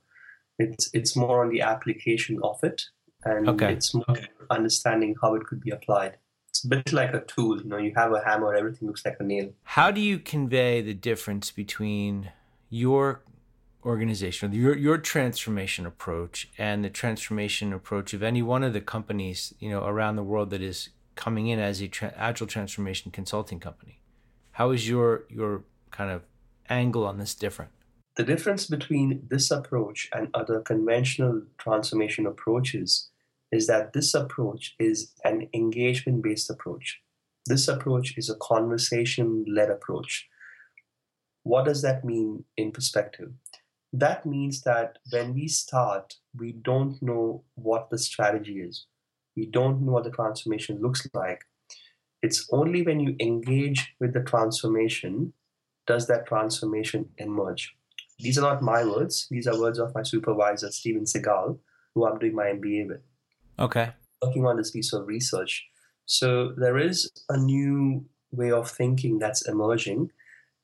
it's 0.63 0.91
it's 0.93 1.17
more 1.17 1.45
on 1.45 1.51
the 1.51 1.61
application 1.61 2.39
of 2.43 2.59
it, 2.63 2.83
and 3.25 3.49
okay. 3.49 3.73
it's 3.73 3.95
more 3.95 4.17
understanding 4.51 5.15
how 5.21 5.35
it 5.35 5.45
could 5.45 5.61
be 5.61 5.71
applied. 5.71 6.17
It's 6.49 6.65
a 6.65 6.69
bit 6.69 6.93
like 6.93 7.15
a 7.15 7.21
tool. 7.21 7.63
You 7.63 7.69
know, 7.69 7.79
you 7.79 7.93
have 7.97 8.13
a 8.13 8.23
hammer, 8.23 8.55
everything 8.55 8.89
looks 8.89 9.05
like 9.05 9.17
a 9.21 9.25
nail. 9.25 9.53
How 9.65 9.91
do 9.91 10.01
you 10.01 10.19
convey 10.19 10.83
the 10.83 10.95
difference 10.95 11.51
between 11.51 12.31
your 12.69 13.23
organization, 13.85 14.53
your 14.53 14.77
your 14.77 14.99
transformation 14.99 15.87
approach, 15.87 16.49
and 16.59 16.85
the 16.85 16.91
transformation 16.91 17.73
approach 17.73 18.15
of 18.15 18.23
any 18.23 18.43
one 18.43 18.63
of 18.63 18.73
the 18.73 18.81
companies 18.81 19.55
you 19.59 19.71
know 19.71 19.85
around 19.85 20.17
the 20.17 20.23
world 20.23 20.51
that 20.51 20.63
is 20.63 20.91
coming 21.15 21.49
in 21.49 21.59
as 21.59 21.81
a 21.81 21.89
tra- 21.89 22.15
agile 22.17 22.47
transformation 22.47 23.11
consulting 23.11 23.61
company? 23.61 24.01
How 24.53 24.71
is 24.71 24.89
your 24.89 25.25
your 25.29 25.65
kind 25.91 26.11
of 26.11 26.23
angle 26.69 27.07
on 27.07 27.19
this 27.19 27.35
different? 27.35 27.71
The 28.17 28.25
difference 28.25 28.67
between 28.67 29.27
this 29.31 29.51
approach 29.51 30.11
and 30.13 30.29
other 30.35 30.61
conventional 30.61 31.43
transformation 31.57 32.27
approaches 32.27 33.09
is 33.51 33.67
that 33.69 33.95
this 33.95 34.13
approach 34.13 34.75
is 34.79 35.13
an 35.25 35.49
engagement 35.55 36.23
based 36.23 36.51
approach. 36.51 37.01
This 37.47 37.69
approach 37.69 38.19
is 38.19 38.29
a 38.29 38.37
conversation 38.37 39.47
led 39.49 39.71
approach. 39.71 40.29
What 41.43 41.65
does 41.65 41.81
that 41.83 42.05
mean 42.05 42.45
in 42.57 42.71
perspective? 42.71 43.33
That 43.95 44.27
means 44.27 44.61
that 44.63 44.99
when 45.11 45.33
we 45.35 45.49
start, 45.49 46.17
we 46.39 46.53
don't 46.53 47.01
know 47.03 47.45
what 47.55 47.89
the 47.89 47.99
strategy 47.99 48.61
is. 48.61 48.87
We 49.37 49.47
don't 49.47 49.81
know 49.83 49.93
what 49.93 50.05
the 50.05 50.11
transformation 50.11 50.81
looks 50.83 51.09
like. 51.15 51.45
It's 52.23 52.47
only 52.53 52.83
when 52.83 53.01
you 53.01 53.17
engage 53.21 53.95
with 53.99 54.13
the 54.13 54.23
transformation 54.23 55.33
does 55.87 56.07
that 56.07 56.27
transformation 56.27 57.09
emerge. 57.19 57.75
These 58.23 58.39
are 58.39 58.43
not 58.43 58.63
my 58.63 58.85
words, 58.85 59.27
these 59.31 59.47
are 59.47 59.59
words 59.59 59.79
of 59.79 59.95
my 59.95 60.03
supervisor, 60.03 60.71
Steven 60.71 61.05
Segal, 61.05 61.59
who 61.95 62.07
I'm 62.07 62.19
doing 62.19 62.35
my 62.35 62.45
MBA 62.45 62.89
with. 62.89 63.03
Okay. 63.59 63.91
Working 64.23 64.47
on 64.47 64.57
this 64.57 64.71
piece 64.71 64.93
of 64.93 65.07
research. 65.07 65.65
So 66.07 66.53
there 66.57 66.79
is 66.79 67.11
a 67.29 67.37
new 67.37 68.05
way 68.31 68.51
of 68.51 68.71
thinking 68.71 69.19
that's 69.19 69.47
emerging 69.49 70.11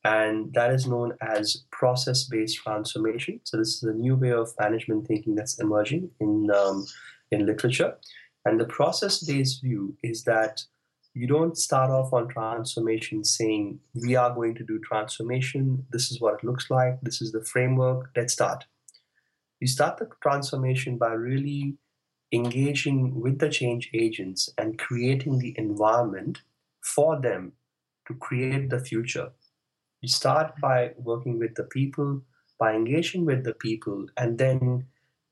and 0.05 0.53
that 0.55 0.71
is 0.71 0.87
known 0.87 1.13
as 1.21 1.65
process-based 1.71 2.57
transformation. 2.59 3.41
So 3.45 3.57
this 3.57 3.75
is 3.75 3.83
a 3.83 3.93
new 3.93 4.17
way 4.17 4.33
of 4.33 4.55
management 4.59 5.07
thinking 5.07 5.35
that's 5.35 5.59
emerging 5.59 6.11
in 6.21 6.51
um, 6.51 6.87
in 7.31 7.45
literature, 7.45 7.95
and 8.45 8.59
the 8.59 8.65
process-based 8.65 9.63
view 9.63 9.97
is 10.03 10.25
that 10.25 10.63
you 11.19 11.27
don't 11.27 11.57
start 11.57 11.91
off 11.91 12.13
on 12.13 12.29
transformation 12.29 13.25
saying 13.25 13.81
we 13.95 14.15
are 14.17 14.35
going 14.35 14.55
to 14.55 14.65
do 14.65 14.79
transformation. 14.79 15.85
This 15.91 16.11
is 16.11 16.21
what 16.21 16.35
it 16.35 16.45
looks 16.45 16.71
like. 16.71 17.01
This 17.03 17.21
is 17.21 17.33
the 17.33 17.45
framework. 17.45 18.11
Let's 18.17 18.33
start. 18.33 18.65
You 19.61 19.67
start 19.67 19.99
the 19.99 20.09
transformation 20.23 20.99
by 20.99 21.13
really 21.13 21.77
engaging 22.33 23.21
with 23.21 23.39
the 23.39 23.49
change 23.49 23.91
agents 23.95 24.49
and 24.59 24.79
creating 24.79 25.39
the 25.39 25.55
environment 25.59 26.43
for 26.83 27.21
them 27.21 27.53
to 28.07 28.15
create 28.15 28.71
the 28.71 28.79
future 28.79 29.31
you 30.01 30.09
start 30.09 30.53
by 30.61 30.93
working 30.97 31.39
with 31.39 31.55
the 31.57 31.65
people, 31.65 32.23
by 32.59 32.75
engaging 32.75 33.25
with 33.25 33.45
the 33.45 33.55
people, 33.55 34.07
and 34.17 34.39
then 34.39 34.87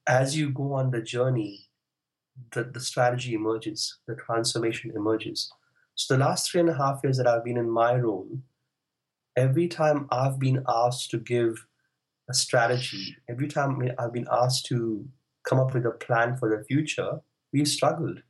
as 0.08 0.36
you 0.36 0.50
go 0.50 0.72
on 0.74 0.90
the 0.90 1.02
journey, 1.02 1.68
the, 2.52 2.64
the 2.64 2.80
strategy 2.80 3.34
emerges, 3.34 3.98
the 4.06 4.14
transformation 4.14 4.92
emerges. 4.94 5.52
So, 5.96 6.14
the 6.14 6.20
last 6.20 6.50
three 6.50 6.60
and 6.60 6.70
a 6.70 6.76
half 6.76 7.00
years 7.02 7.16
that 7.16 7.26
I've 7.26 7.44
been 7.44 7.56
in 7.56 7.70
my 7.70 7.94
role, 7.94 8.28
every 9.36 9.66
time 9.66 10.06
I've 10.10 10.38
been 10.38 10.62
asked 10.68 11.10
to 11.10 11.18
give 11.18 11.66
a 12.28 12.34
strategy, 12.34 13.16
every 13.28 13.48
time 13.48 13.80
I've 13.98 14.12
been 14.12 14.28
asked 14.30 14.66
to 14.66 15.06
come 15.46 15.58
up 15.58 15.74
with 15.74 15.86
a 15.86 15.92
plan 15.92 16.36
for 16.36 16.54
the 16.54 16.64
future, 16.64 17.20
we've 17.52 17.68
struggled 17.68 18.20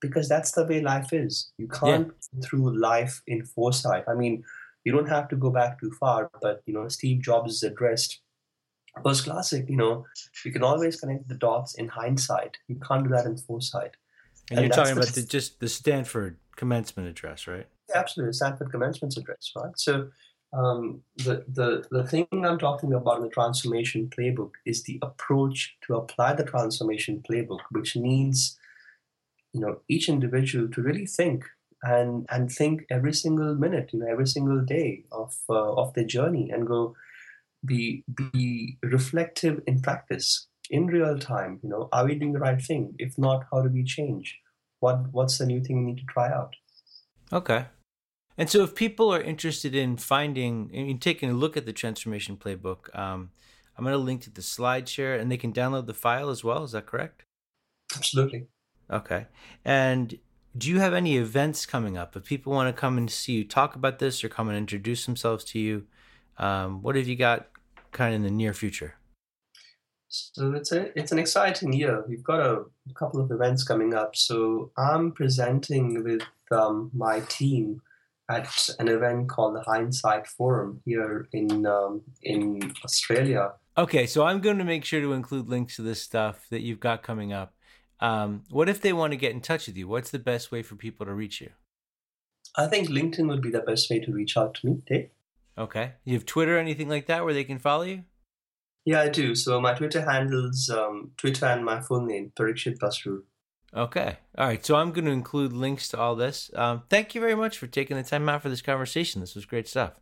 because 0.00 0.28
that's 0.28 0.52
the 0.52 0.64
way 0.64 0.80
life 0.80 1.12
is. 1.12 1.52
You 1.58 1.68
can't 1.68 2.12
yeah. 2.32 2.40
through 2.42 2.78
life 2.78 3.22
in 3.26 3.44
foresight. 3.44 4.04
I 4.08 4.14
mean, 4.14 4.44
you 4.84 4.92
don't 4.92 5.08
have 5.08 5.28
to 5.28 5.36
go 5.36 5.50
back 5.50 5.80
too 5.80 5.92
far, 5.98 6.30
but 6.40 6.62
you 6.66 6.74
know, 6.74 6.88
Steve 6.88 7.22
Jobs' 7.22 7.62
addressed 7.62 8.20
was 9.04 9.20
classic. 9.20 9.68
You 9.68 9.76
know, 9.76 10.06
you 10.44 10.52
can 10.52 10.62
always 10.62 11.00
connect 11.00 11.28
the 11.28 11.34
dots 11.34 11.74
in 11.74 11.88
hindsight. 11.88 12.56
You 12.68 12.76
can't 12.76 13.04
do 13.04 13.10
that 13.10 13.26
in 13.26 13.36
foresight. 13.36 13.96
And, 14.50 14.58
and 14.58 14.66
you're 14.66 14.74
talking 14.74 14.96
about 14.96 15.08
the, 15.08 15.22
just 15.22 15.60
the 15.60 15.68
Stanford 15.68 16.36
commencement 16.60 17.08
address, 17.08 17.48
right? 17.48 17.66
Absolutely, 17.94 18.34
Stanford 18.34 18.70
commencement 18.70 19.16
address, 19.16 19.50
right? 19.56 19.72
So 19.76 20.10
um, 20.52 21.00
the, 21.16 21.44
the, 21.48 21.84
the 21.90 22.06
thing 22.06 22.26
I'm 22.32 22.58
talking 22.58 22.92
about 22.92 23.16
in 23.16 23.22
the 23.22 23.30
transformation 23.30 24.10
playbook 24.16 24.50
is 24.66 24.82
the 24.82 24.98
approach 25.00 25.76
to 25.86 25.94
apply 25.94 26.34
the 26.34 26.44
transformation 26.44 27.22
playbook, 27.28 27.60
which 27.70 27.96
needs 27.96 28.58
you 29.54 29.60
know 29.60 29.80
each 29.88 30.08
individual 30.08 30.68
to 30.68 30.82
really 30.82 31.06
think 31.06 31.44
and 31.82 32.26
and 32.30 32.52
think 32.52 32.84
every 32.90 33.14
single 33.14 33.54
minute, 33.54 33.90
you 33.92 34.00
know, 34.00 34.06
every 34.06 34.26
single 34.26 34.60
day 34.60 35.04
of 35.10 35.34
uh, 35.48 35.72
of 35.82 35.94
their 35.94 36.04
journey, 36.16 36.50
and 36.50 36.66
go 36.66 36.94
be 37.64 38.04
be 38.32 38.76
reflective 38.82 39.62
in 39.66 39.80
practice 39.80 40.46
in 40.68 40.86
real 40.86 41.18
time. 41.18 41.58
You 41.62 41.70
know, 41.70 41.88
are 41.90 42.04
we 42.04 42.16
doing 42.16 42.34
the 42.34 42.46
right 42.46 42.60
thing? 42.60 42.94
If 42.98 43.16
not, 43.16 43.46
how 43.50 43.62
do 43.62 43.70
we 43.70 43.84
change? 43.84 44.38
What 44.80 45.12
what's 45.12 45.38
the 45.38 45.46
new 45.46 45.62
thing 45.62 45.84
we 45.84 45.92
need 45.92 46.00
to 46.00 46.06
try 46.06 46.28
out? 46.28 46.54
Okay. 47.32 47.66
And 48.36 48.48
so, 48.48 48.62
if 48.62 48.74
people 48.74 49.12
are 49.12 49.20
interested 49.20 49.74
in 49.74 49.96
finding 49.98 50.70
and 50.72 51.00
taking 51.00 51.30
a 51.30 51.34
look 51.34 51.56
at 51.56 51.66
the 51.66 51.72
transformation 51.72 52.36
playbook, 52.36 52.96
um, 52.98 53.30
I'm 53.76 53.84
going 53.84 53.92
to 53.92 53.98
link 53.98 54.22
to 54.22 54.30
the 54.30 54.40
SlideShare, 54.40 55.20
and 55.20 55.30
they 55.30 55.36
can 55.36 55.52
download 55.52 55.86
the 55.86 55.94
file 55.94 56.30
as 56.30 56.42
well. 56.42 56.64
Is 56.64 56.72
that 56.72 56.86
correct? 56.86 57.24
Absolutely. 57.94 58.46
Okay. 58.90 59.26
And 59.64 60.18
do 60.56 60.68
you 60.68 60.78
have 60.80 60.94
any 60.94 61.16
events 61.16 61.66
coming 61.66 61.96
up? 61.96 62.16
If 62.16 62.24
people 62.24 62.52
want 62.52 62.74
to 62.74 62.80
come 62.80 62.98
and 62.98 63.10
see 63.10 63.34
you 63.34 63.44
talk 63.44 63.74
about 63.74 63.98
this 63.98 64.24
or 64.24 64.28
come 64.28 64.48
and 64.48 64.58
introduce 64.58 65.06
themselves 65.06 65.44
to 65.44 65.58
you, 65.58 65.86
um, 66.38 66.82
what 66.82 66.96
have 66.96 67.06
you 67.06 67.16
got 67.16 67.48
kind 67.92 68.14
of 68.14 68.16
in 68.16 68.22
the 68.22 68.30
near 68.30 68.52
future? 68.52 68.94
So 70.10 70.52
it's 70.54 70.72
a 70.72 70.98
it's 70.98 71.12
an 71.12 71.18
exciting 71.18 71.72
year. 71.72 72.04
We've 72.08 72.22
got 72.22 72.40
a, 72.40 72.64
a 72.90 72.94
couple 72.94 73.20
of 73.20 73.30
events 73.30 73.62
coming 73.62 73.94
up. 73.94 74.16
So 74.16 74.72
I'm 74.76 75.12
presenting 75.12 76.02
with 76.02 76.22
um, 76.50 76.90
my 76.92 77.20
team 77.20 77.80
at 78.28 78.68
an 78.78 78.88
event 78.88 79.28
called 79.28 79.54
the 79.54 79.62
Hindsight 79.62 80.26
Forum 80.26 80.82
here 80.84 81.28
in 81.32 81.64
um, 81.64 82.02
in 82.22 82.72
Australia. 82.84 83.52
Okay, 83.78 84.06
so 84.06 84.26
I'm 84.26 84.40
going 84.40 84.58
to 84.58 84.64
make 84.64 84.84
sure 84.84 85.00
to 85.00 85.12
include 85.12 85.48
links 85.48 85.76
to 85.76 85.82
this 85.82 86.02
stuff 86.02 86.46
that 86.50 86.60
you've 86.60 86.80
got 86.80 87.02
coming 87.02 87.32
up. 87.32 87.54
Um, 88.00 88.42
what 88.50 88.68
if 88.68 88.80
they 88.80 88.92
want 88.92 89.12
to 89.12 89.16
get 89.16 89.32
in 89.32 89.40
touch 89.40 89.68
with 89.68 89.76
you? 89.76 89.86
What's 89.86 90.10
the 90.10 90.18
best 90.18 90.50
way 90.50 90.62
for 90.62 90.74
people 90.74 91.06
to 91.06 91.14
reach 91.14 91.40
you? 91.40 91.50
I 92.56 92.66
think 92.66 92.88
LinkedIn 92.88 93.28
would 93.28 93.42
be 93.42 93.50
the 93.50 93.60
best 93.60 93.88
way 93.90 94.00
to 94.00 94.12
reach 94.12 94.36
out 94.36 94.54
to 94.54 94.66
me, 94.66 94.82
Dave. 94.86 95.10
Okay. 95.56 95.92
You 96.04 96.14
have 96.14 96.26
Twitter, 96.26 96.56
or 96.56 96.58
anything 96.58 96.88
like 96.88 97.06
that, 97.06 97.24
where 97.24 97.34
they 97.34 97.44
can 97.44 97.58
follow 97.58 97.84
you? 97.84 98.04
Yeah, 98.84 99.02
I 99.02 99.08
do. 99.08 99.34
So 99.34 99.60
my 99.60 99.74
Twitter 99.74 100.02
handles 100.02 100.70
um, 100.70 101.12
Twitter 101.16 101.46
and 101.46 101.64
my 101.64 101.80
full 101.80 102.00
name, 102.00 102.32
Parikshit 102.34 102.78
Basrur. 102.78 103.22
Okay. 103.74 104.16
All 104.36 104.46
right. 104.46 104.64
So 104.64 104.76
I'm 104.76 104.92
going 104.92 105.04
to 105.04 105.10
include 105.10 105.52
links 105.52 105.88
to 105.88 105.98
all 105.98 106.16
this. 106.16 106.50
Um, 106.54 106.82
thank 106.88 107.14
you 107.14 107.20
very 107.20 107.36
much 107.36 107.58
for 107.58 107.66
taking 107.66 107.96
the 107.96 108.02
time 108.02 108.28
out 108.28 108.42
for 108.42 108.48
this 108.48 108.62
conversation. 108.62 109.20
This 109.20 109.34
was 109.34 109.44
great 109.44 109.68
stuff. 109.68 109.92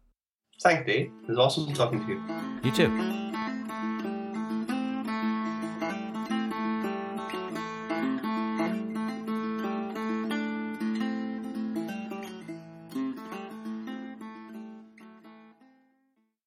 Thanks, 0.63 0.87
Dave. 0.87 1.11
It 1.23 1.29
was 1.29 1.39
awesome 1.39 1.73
talking 1.75 2.05
to 2.05 2.13
you. 2.13 2.23
You 2.63 2.71
too. 2.73 3.18